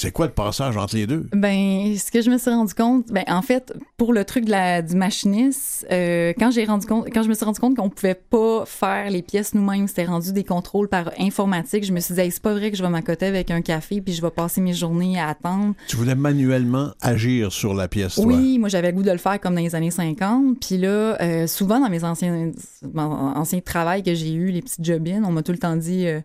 [0.00, 1.28] C'est quoi le passage entre les deux?
[1.34, 4.50] Ben, ce que je me suis rendu compte, ben en fait, pour le truc de
[4.50, 7.90] la, du machiniste, euh, quand j'ai rendu compte, quand je me suis rendu compte qu'on
[7.90, 11.84] pouvait pas faire les pièces nous-mêmes, c'était rendu des contrôles par informatique.
[11.84, 14.00] Je me suis dit, Hey, c'est pas vrai que je vais m'accoter avec un café
[14.00, 15.74] puis je vais passer mes journées à attendre.
[15.86, 18.24] Tu voulais manuellement agir sur la pièce, toi?
[18.24, 20.60] Oui, moi j'avais le goût de le faire comme dans les années 50.
[20.66, 22.52] Puis là, euh, souvent dans mes anciens,
[22.96, 26.20] anciens travails que j'ai eu, les petites jobines, on m'a tout le temps dit, euh,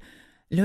[0.50, 0.64] là,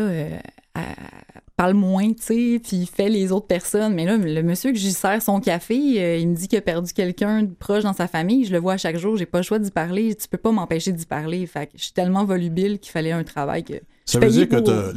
[1.61, 3.93] parle moins, tu sais, puis fais les autres personnes.
[3.93, 6.63] Mais là, le monsieur que j'y sers son café, euh, il me dit qu'il a
[6.63, 8.47] perdu quelqu'un de proche dans sa famille.
[8.47, 10.15] Je le vois à chaque jour, j'ai pas le choix d'y parler.
[10.15, 11.47] Tu peux pas m'empêcher d'y parler.
[11.47, 13.75] Fait que je suis tellement volubile qu'il fallait un travail que.
[14.07, 14.93] Ça veut dire que pour-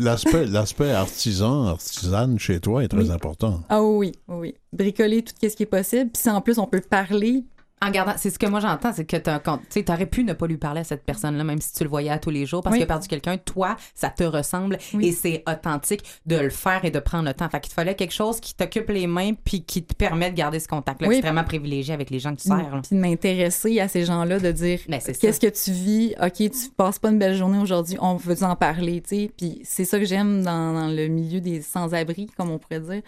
[0.47, 3.11] l'aspect, artisan, artisane chez toi est très Oui.
[3.11, 3.59] important.
[3.67, 4.55] Ah oui, oui, oui.
[4.71, 6.11] Bricoler tout ce qui est possible.
[6.11, 7.43] Puis si en plus on peut parler,
[7.85, 9.29] En gardant, c'est ce que moi j'entends, c'est que tu
[9.69, 12.09] sais, t'aurais pu ne pas lui parler à cette personne-là, même si tu le voyais
[12.11, 12.81] à tous les jours, parce Oui.
[12.83, 13.37] a perdu quelqu'un.
[13.37, 15.07] Toi, ça te ressemble Oui.
[15.07, 17.49] et c'est authentique de le faire et de prendre le temps.
[17.49, 20.35] Fait qu'il te fallait quelque chose qui t'occupe les mains puis qui te permet de
[20.35, 21.15] garder ce contact-là Oui.
[21.15, 22.57] extrêmement privilégié avec les gens que tu sers.
[22.57, 22.81] là.
[22.87, 26.69] puis de m'intéresser à ces gens-là, de dire Ben, qu'est-ce que tu vis, ok, tu
[26.77, 29.31] passes pas une belle journée aujourd'hui, on veut en parler, tu sais.
[29.37, 33.01] Puis c'est ça que j'aime dans, dans le milieu des sans-abri, comme on pourrait dire.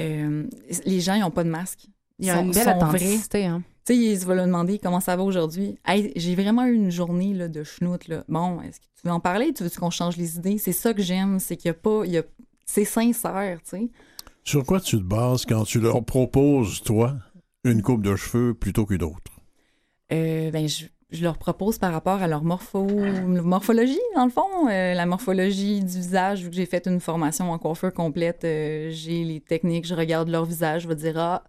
[0.00, 0.44] Euh,
[0.86, 1.80] les gens, ils ont pas de masque.
[2.18, 3.46] Il y a Sont- une belle authenticité.
[3.46, 3.62] Hein.
[3.84, 5.76] Tu sais, ils se veulent demander comment ça va aujourd'hui.
[5.84, 8.06] Hey, j'ai vraiment eu une journée là, de schnout.
[8.06, 8.24] Là.
[8.28, 9.52] Bon, est-ce que tu veux en parler?
[9.52, 10.58] Tu veux qu'on change les idées?
[10.58, 12.02] C'est ça que j'aime, c'est qu'il y a pas.
[12.04, 12.22] il Y a...
[12.64, 13.88] C'est sincère, tu sais.
[14.44, 17.16] Sur quoi tu te bases quand tu leur proposes, toi,
[17.64, 19.32] une coupe de cheveux plutôt qu'une autre?
[20.12, 24.68] Euh, ben, je, je leur propose par rapport à leur morpho, morphologie, dans le fond.
[24.68, 28.90] Euh, la morphologie du visage, vu que j'ai fait une formation en coiffure complète, euh,
[28.90, 31.44] j'ai les techniques, je regarde leur visage, je vais dire, ah,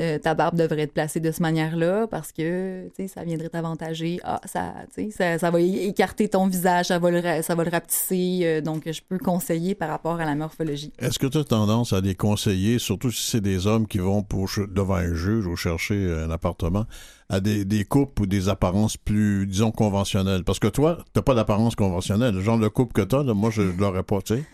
[0.00, 4.18] euh, ta barbe devrait être placée de cette manière-là parce que, tu ça viendrait t'avantager.
[4.24, 7.70] Ah, ça, tu ça, ça va écarter ton visage, ça va le, ça va le
[7.70, 8.40] rapetisser.
[8.42, 10.92] euh, donc, je peux conseiller par rapport à la morphologie.
[10.98, 14.48] Est-ce que tu as tendance à conseiller, surtout si c'est des hommes qui vont pour,
[14.68, 16.86] devant un juge ou chercher un appartement,
[17.28, 20.44] à des, des coupes ou des apparences plus, disons, conventionnelles?
[20.44, 22.34] Parce que toi, t'as pas d'apparence conventionnelle.
[22.34, 24.44] Le genre de coupe que t'as, là, moi, je ne l'aurais pas, tu.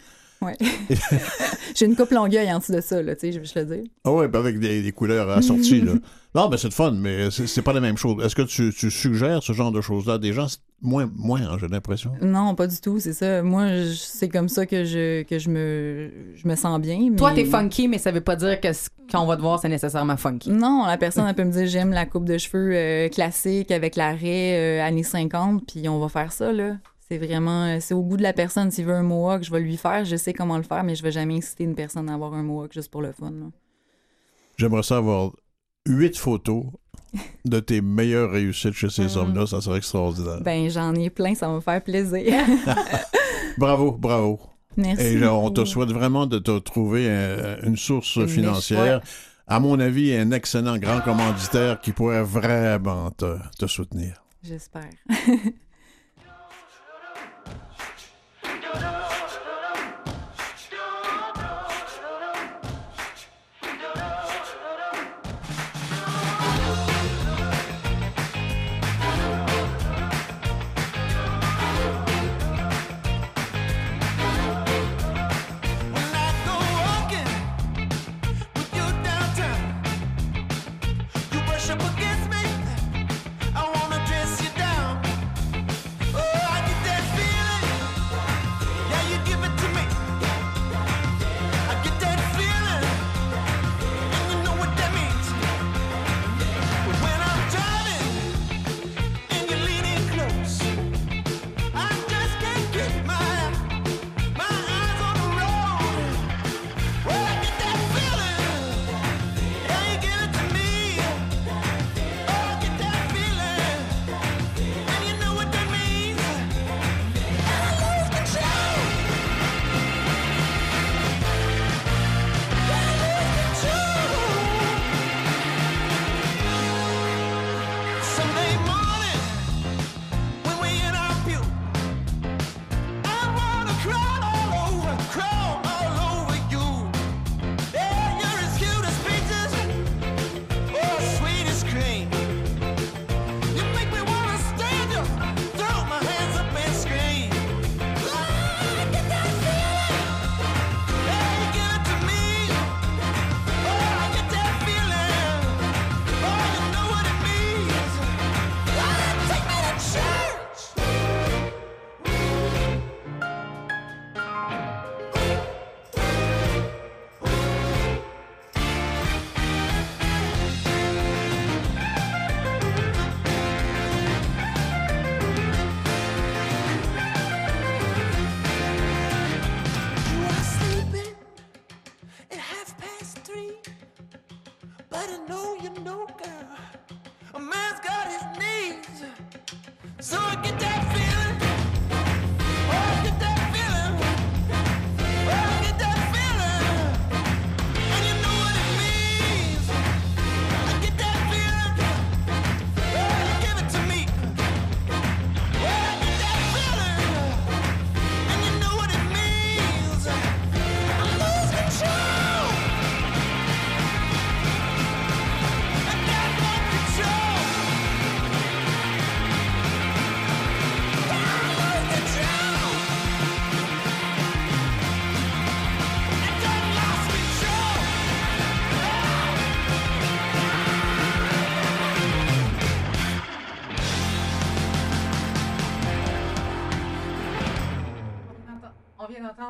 [0.42, 0.56] Ouais.
[1.74, 3.64] J'ai une coupe longueuil en dessous de ça, là, tu sais, je vais te le
[3.64, 3.84] dire.
[4.04, 5.92] Ah ouais, ben avec des, des couleurs assorties, là.
[6.32, 8.24] Non, ben c'est le fun, mais c'est pas la même chose.
[8.24, 10.46] Est-ce que tu, tu suggères ce genre de choses-là à des gens?
[10.80, 12.12] Moins, moins, hein, j'ai l'impression.
[12.22, 13.42] Non, pas du tout, c'est ça.
[13.42, 13.66] Moi,
[13.96, 17.00] c'est comme ça que je, que je me, je me sens bien.
[17.16, 19.58] Toi, mais- t'es funky, mais ça veut pas dire que ce qu'on va te voir,
[19.58, 20.50] c'est nécessairement funky.
[20.50, 23.96] Non, la personne, elle peut me dire j'aime la coupe de cheveux euh, classique avec
[23.96, 26.76] l'arrêt euh, années 50, puis on va faire ça, là.
[27.10, 28.70] C'est vraiment, euh, c'est au goût de la personne.
[28.70, 30.04] S'il veut un mohawk, je vais lui faire.
[30.04, 32.44] Je sais comment le faire, mais je vais jamais inciter une personne à avoir un
[32.44, 33.30] mohawk juste pour le fun.
[33.32, 33.46] là.
[34.56, 35.32] J'aimerais ça avoir
[35.88, 36.66] huit photos
[37.44, 39.48] de tes meilleures réussites chez ces hommes-là.
[39.48, 40.40] Ça serait extraordinaire.
[40.42, 42.32] Ben, j'en ai plein, ça va me faire plaisir.
[43.58, 44.38] Bravo, bravo.
[44.76, 45.02] Merci.
[45.02, 49.00] Et là, on te souhaite vraiment de te trouver euh, une source financière.
[49.48, 54.22] À mon avis, un excellent grand commanditaire qui pourrait vraiment te, te soutenir.
[54.44, 54.90] J'espère.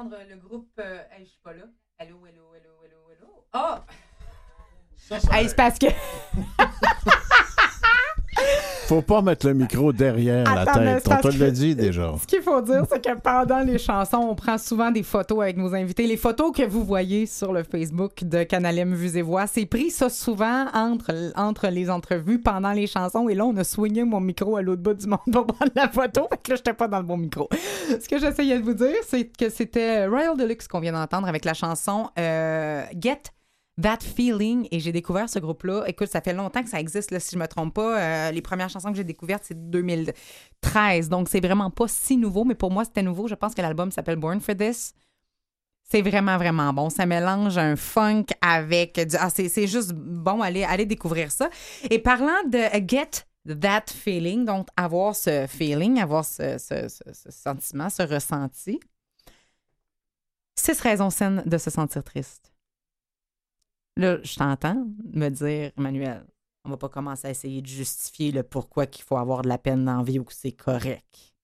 [0.01, 0.71] D'entendre le groupe.
[0.79, 1.65] Euh, hey, je suis pas là.
[1.99, 3.29] Allô, allô, allô, allô, allô?
[3.53, 3.77] Oh!
[5.31, 5.89] Hey, c'est parce que.
[8.87, 11.09] Faut pas mettre le micro derrière Attends, la tête.
[11.11, 12.15] On te l'a dit déjà.
[12.23, 15.57] Ce qu'il faut dire, c'est que pendant les chansons, on prend souvent des photos avec
[15.57, 16.07] nos invités.
[16.07, 19.67] Les photos que vous voyez sur le Facebook de Canal M Vues et Voix, c'est
[19.67, 23.29] pris ça souvent entre, entre les entrevues pendant les chansons.
[23.29, 25.89] Et là, on a soigné mon micro à l'autre bout du monde pour prendre la
[25.89, 26.29] photo.
[26.31, 27.49] Fait que là, j'étais pas dans le bon micro.
[27.89, 31.45] Ce que j'essayais de vous dire, c'est que c'était Royal Deluxe qu'on vient d'entendre avec
[31.45, 33.23] la chanson euh, Get
[33.81, 35.85] That Feeling et j'ai découvert ce groupe-là.
[35.87, 38.01] Écoute, ça fait longtemps que ça existe, là, si je me trompe pas.
[38.01, 41.09] Euh, les premières chansons que j'ai découvertes, c'est 2013.
[41.09, 43.29] Donc, c'est vraiment pas si nouveau, mais pour moi, c'était nouveau.
[43.29, 44.93] Je pense que l'album s'appelle Born for This.
[45.83, 46.89] C'est vraiment, vraiment bon.
[46.91, 49.17] Ça mélange un funk avec du...
[49.19, 50.41] Ah, c'est juste bon.
[50.41, 51.51] Allez, allez découvrir ça.
[51.91, 53.25] Et parlant de Get
[53.61, 58.79] That Feeling, donc avoir ce feeling, avoir ce- ce sentiment, ce ressenti.
[60.55, 62.50] Six raisons saines de se sentir triste.
[63.97, 66.25] Là, je t'entends me dire, Emmanuel,
[66.65, 69.59] on va pas commencer à essayer de justifier le pourquoi qu'il faut avoir de la
[69.59, 71.35] peine dans la vie ou que c'est correct.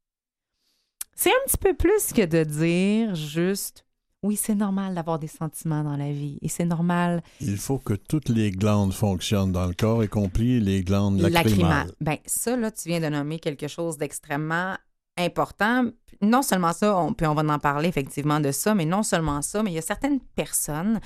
[1.14, 3.86] C'est un petit peu plus que de dire juste,
[4.22, 7.94] oui, c'est normal d'avoir des sentiments dans la vie et c'est normal Il faut que
[7.94, 11.92] toutes les glandes fonctionnent dans le corps, y compris les glandes lacrymales.
[12.00, 14.76] Ben, ça, là, tu viens de nommer quelque chose d'extrêmement
[15.16, 15.86] important.
[16.20, 19.40] Non seulement ça, on, puis on va en parler effectivement de ça, mais non seulement
[19.40, 21.00] ça, mais il y a certaines personnes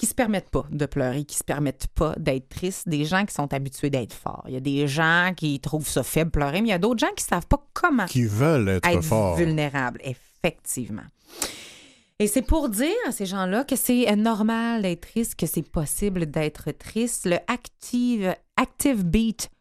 [0.00, 3.34] qui se permettent pas de pleurer, qui se permettent pas d'être tristes, des gens qui
[3.34, 4.44] sont habitués d'être forts.
[4.48, 7.00] Il y a des gens qui trouvent ça faible pleurer, mais il y a d'autres
[7.00, 9.36] gens qui savent pas comment Qui veulent être, être forts.
[9.36, 11.02] vulnérable, effectivement.
[12.18, 16.24] Et c'est pour dire à ces gens-là que c'est normal d'être triste, que c'est possible
[16.30, 17.26] d'être triste.
[17.26, 19.59] Le Active, ActiveBeat.com,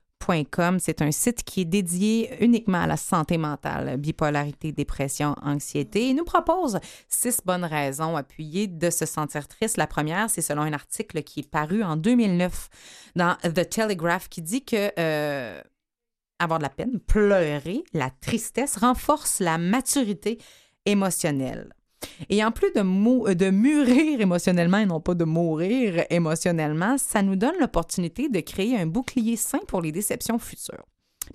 [0.80, 6.09] c'est un site qui est dédié uniquement à la santé mentale, bipolarité, dépression, anxiété.
[6.09, 9.78] Il nous propose six bonnes raisons appuyées de se sentir triste.
[9.78, 12.70] La première, c'est selon un article qui est paru en 2009
[13.15, 15.61] dans The Telegraph qui dit que euh,
[16.38, 20.38] avoir de la peine, pleurer, la tristesse renforce la maturité
[20.86, 21.74] émotionnelle.
[22.29, 27.21] Et en plus de, mou- de mûrir émotionnellement et non pas de mourir émotionnellement, ça
[27.21, 30.85] nous donne l'opportunité de créer un bouclier sain pour les déceptions futures.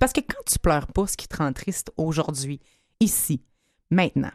[0.00, 2.60] Parce que quand tu pleures pas ce qui te rend triste aujourd'hui,
[3.00, 3.42] ici,
[3.90, 4.32] maintenant,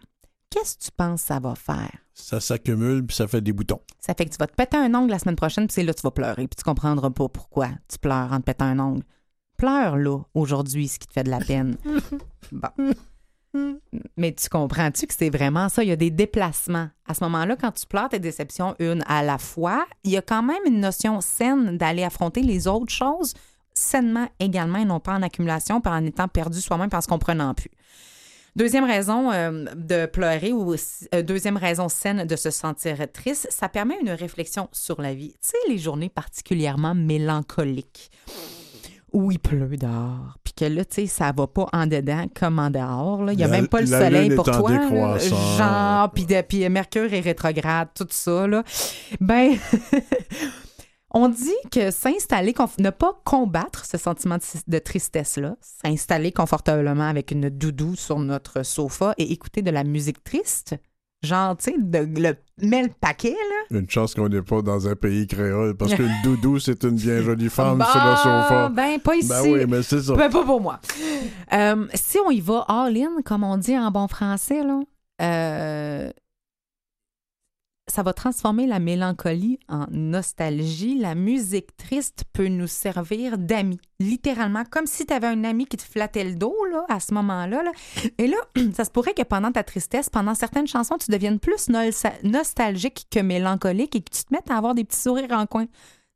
[0.49, 1.91] qu'est-ce que tu penses que ça va faire?
[2.13, 3.81] Ça s'accumule puis ça fait des boutons.
[3.99, 5.93] Ça fait que tu vas te péter un ongle la semaine prochaine, puis c'est là
[5.93, 8.79] que tu vas pleurer, puis tu comprendras pas pourquoi tu pleures en te pétant un
[8.79, 9.03] ongle.
[9.57, 11.75] Pleure là, aujourd'hui, ce qui te fait de la peine.
[12.51, 12.69] Bon.
[14.17, 15.83] Mais tu comprends-tu que c'est vraiment ça?
[15.83, 16.89] Il y a des déplacements.
[17.07, 20.21] À ce moment-là, quand tu pleures tes déceptions une à la fois, il y a
[20.21, 23.33] quand même une notion saine d'aller affronter les autres choses
[23.73, 27.07] sainement également et non pas en accumulation, puis en étant perdu soi-même, puis en se
[27.07, 27.71] comprenant plus.
[28.55, 33.69] Deuxième raison euh, de pleurer ou euh, deuxième raison saine de se sentir triste, ça
[33.69, 35.31] permet une réflexion sur la vie.
[35.41, 38.11] Tu sais, les journées particulièrement mélancoliques
[39.13, 42.59] où il pleut dehors, puis que là, tu sais, ça va pas en dedans comme
[42.59, 43.23] en dehors.
[43.23, 43.33] là.
[43.33, 44.71] Il n'y a La- même pas le soleil pour toi.
[44.71, 45.17] là.
[45.17, 48.47] Genre, puis de- puis Mercure est rétrograde, tout ça.
[48.47, 48.63] Là.
[49.19, 49.57] Ben,
[51.11, 57.31] on dit que s'installer, ne pas combattre ce sentiment de, de tristesse-là, s'installer confortablement avec
[57.31, 60.75] une doudou sur notre sofa et écouter de la musique triste,
[61.21, 63.77] genre, tu sais, le, mets le paquet, là.
[63.79, 67.21] Une chance qu'on n'est pas dans un pays créole, parce qu'une doudou, c'est une bien
[67.21, 68.69] jolie femme Bon, sur le sofa.
[68.69, 69.29] Ben, pas ici.
[69.29, 70.15] Ben oui, mais c'est ça.
[70.15, 70.79] Ben, pas pour moi.
[71.53, 74.79] Euh, si on y va all-in, comme on dit en bon français, là,
[75.21, 76.11] euh,
[77.89, 80.97] ça va transformer la mélancolie en nostalgie.
[80.97, 85.77] La musique triste peut nous servir d'amis, littéralement, comme si tu avais un ami qui
[85.77, 87.63] te flattait le dos là, à ce moment-là.
[87.63, 87.71] là.
[88.17, 88.37] Et là,
[88.73, 91.69] ça se pourrait que pendant ta tristesse, pendant certaines chansons, tu deviennes plus
[92.23, 95.65] nostalgique que mélancolique et que tu te mettes à avoir des petits sourires en coin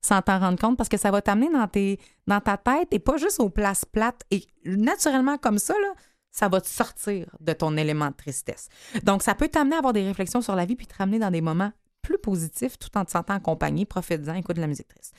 [0.06, 1.68] sans t'en rendre compte parce que ça va t'amener dans,
[2.28, 4.22] dans ta tête et pas juste aux places plates.
[4.32, 5.94] Et naturellement, comme ça, là,
[6.34, 8.68] ça va te sortir de ton élément de tristesse.
[9.04, 11.32] Donc, ça peut t'amener à avoir des réflexions sur la vie puis te ramener dans
[11.32, 11.72] des moments
[12.02, 13.86] plus positifs tout en te sentant accompagné.
[13.86, 15.14] Profite-en, écoute de la musique triste.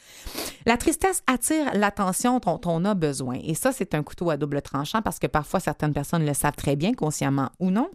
[0.66, 3.38] La tristesse attire l'attention dont on a besoin.
[3.42, 6.56] Et ça, c'est un couteau à double tranchant parce que parfois, certaines personnes le savent
[6.56, 7.88] très bien, consciemment ou non.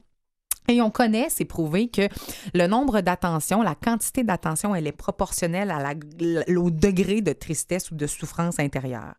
[0.70, 2.08] Et on connaît, c'est prouvé que
[2.54, 5.74] le nombre d'attention, la quantité d'attention, elle est proportionnelle
[6.56, 9.16] au degré de tristesse ou de souffrance intérieure.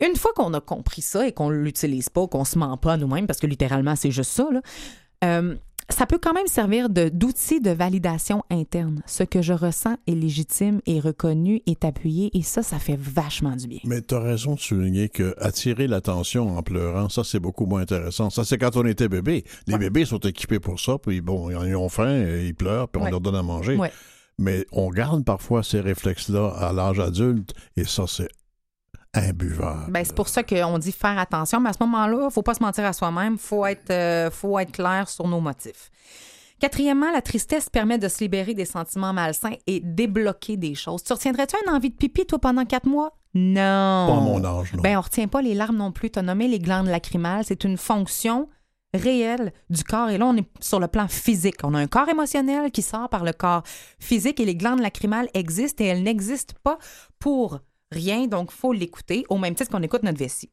[0.00, 2.96] Une fois qu'on a compris ça et qu'on l'utilise pas, qu'on se ment pas à
[2.96, 4.60] nous-mêmes, parce que littéralement, c'est juste ça, là,
[5.24, 5.54] euh,
[5.88, 9.02] ça peut quand même servir d'outil de, validation interne.
[9.06, 13.54] Ce que je ressens est légitime, est reconnu, est appuyé, et ça, ça fait vachement
[13.54, 13.78] du bien.
[13.84, 17.82] Mais tu as raison de souligner que attirer l'attention en pleurant, ça, c'est beaucoup moins
[17.82, 18.30] intéressant.
[18.30, 19.44] Ça, c'est quand on était bébé.
[19.68, 23.00] Les bébés sont équipés pour ça, puis bon, ils ont faim, et ils pleurent, puis
[23.00, 23.10] on Ouais.
[23.12, 23.76] leur donne à manger.
[23.76, 23.92] Ouais.
[24.38, 28.28] Mais on garde parfois ces réflexes-là à l'âge adulte, et ça, c'est
[29.16, 29.90] imbuvable.
[29.90, 32.54] Ben, c'est pour ça qu'on dit faire attention, mais à ce moment-là, il faut pas
[32.54, 35.90] se mentir à soi-même, il faut, être, euh, faut être clair sur nos motifs.
[36.58, 41.04] Quatrièmement, la tristesse permet de se libérer des sentiments malsains et débloquer des choses.
[41.04, 43.14] Tu retiendrais-tu une envie de pipi, toi, pendant quatre mois?
[43.34, 44.06] Non.
[44.08, 44.82] Pas mon âge, non.
[44.82, 46.10] Ben, on retient pas les larmes non plus.
[46.10, 47.44] Tu as nommé les glandes lacrymales.
[47.44, 48.48] C'est une fonction
[48.94, 50.08] réel du corps.
[50.08, 51.56] Et là, on est sur le plan physique.
[51.62, 53.62] On a un corps émotionnel qui sort par le corps
[53.98, 56.78] physique et les glandes lacrymales existent et elles n'existent pas
[57.18, 57.60] pour
[57.90, 60.50] rien, donc faut l'écouter au même titre qu'on écoute notre vessie.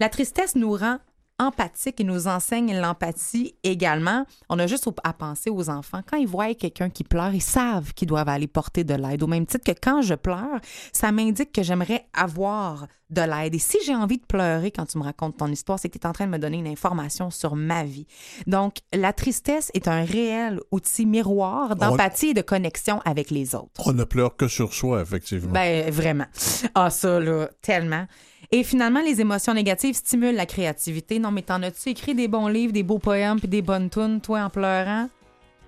[0.00, 0.98] La tristesse nous rend
[1.42, 4.24] empathique et nous enseigne l'empathie également.
[4.48, 6.00] On a juste à penser aux enfants.
[6.08, 9.22] Quand ils voient quelqu'un qui pleure, ils savent qu'ils doivent aller porter de l'aide.
[9.22, 10.60] Au même titre que quand je pleure,
[10.92, 13.54] ça m'indique que j'aimerais avoir de l'aide.
[13.54, 16.04] Et si j'ai envie de pleurer quand tu me racontes ton histoire, c'est que tu
[16.04, 18.06] es en train de me donner une information sur ma vie.
[18.46, 23.86] Donc, la tristesse est un réel outil miroir d'empathie et de connexion avec les autres.
[23.86, 25.52] On ne pleure que sur soi, effectivement.
[25.52, 26.26] Ben, vraiment.
[26.74, 28.06] Ah, ça, là, tellement.
[28.54, 31.18] Et finalement, les émotions négatives stimulent la créativité.
[31.18, 34.20] Non, mais t'en as-tu écrit des bons livres, des beaux poèmes puis des bonnes tunes,
[34.20, 35.08] toi, en pleurant?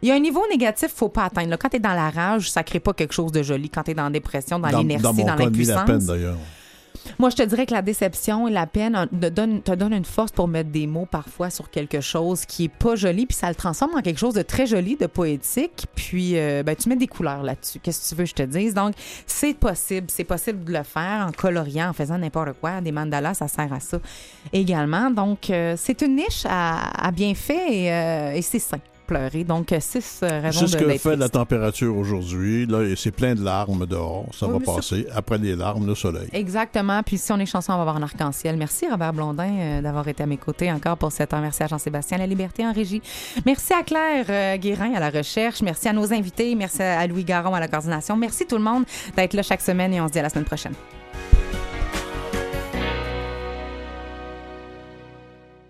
[0.02, 1.48] Il y a un niveau négatif qu'il faut pas atteindre.
[1.48, 1.56] là.
[1.56, 3.70] Quand t'es dans la rage, ça crée pas quelque chose de joli.
[3.70, 5.36] Quand t'es dans la dépression, dans, dans, l'inertie, dans dans
[7.18, 10.48] Moi, je te dirais que la déception et la peine te donnent, une force pour
[10.48, 13.94] mettre des mots parfois sur quelque chose qui est pas joli, puis ça le transforme
[13.94, 17.42] en quelque chose de très joli, de poétique, puis euh, ben, tu mets des couleurs
[17.42, 17.78] là-dessus.
[17.80, 18.74] Qu'est-ce que tu veux que je te dise?
[18.74, 18.94] Donc,
[19.26, 20.06] c'est possible.
[20.08, 22.80] C'est possible de le faire en coloriant, en faisant n'importe quoi.
[22.80, 23.98] Des mandalas, ça sert à ça
[24.52, 25.10] également.
[25.10, 28.80] Donc, euh, c'est une niche à, bien fait et, euh, et c'est sain.
[29.06, 29.44] Pleurer.
[29.44, 32.66] Donc, euh, six euh, raisons C'est ce que fait la température aujourd'hui.
[32.66, 34.26] Là, c'est plein de larmes dehors.
[34.32, 35.06] Ça Oui, va ça- passer.
[35.14, 36.28] Après les larmes, le soleil.
[36.32, 37.02] Exactement.
[37.02, 38.56] Puis si on est chanceux, on va avoir un arc-en-ciel.
[38.56, 41.40] Merci Robert Blondin euh, d'avoir été à mes côtés encore pour cette heure.
[41.40, 43.02] Merci à Jean-Sébastien La Liberté en régie.
[43.46, 45.62] Merci à Claire euh, Guérin à la recherche.
[45.62, 46.54] Merci à nos invités.
[46.54, 48.16] Merci à Louis Garon à la coordination.
[48.16, 48.84] Merci tout le monde
[49.16, 50.74] d'être là chaque semaine et on se dit à la semaine prochaine.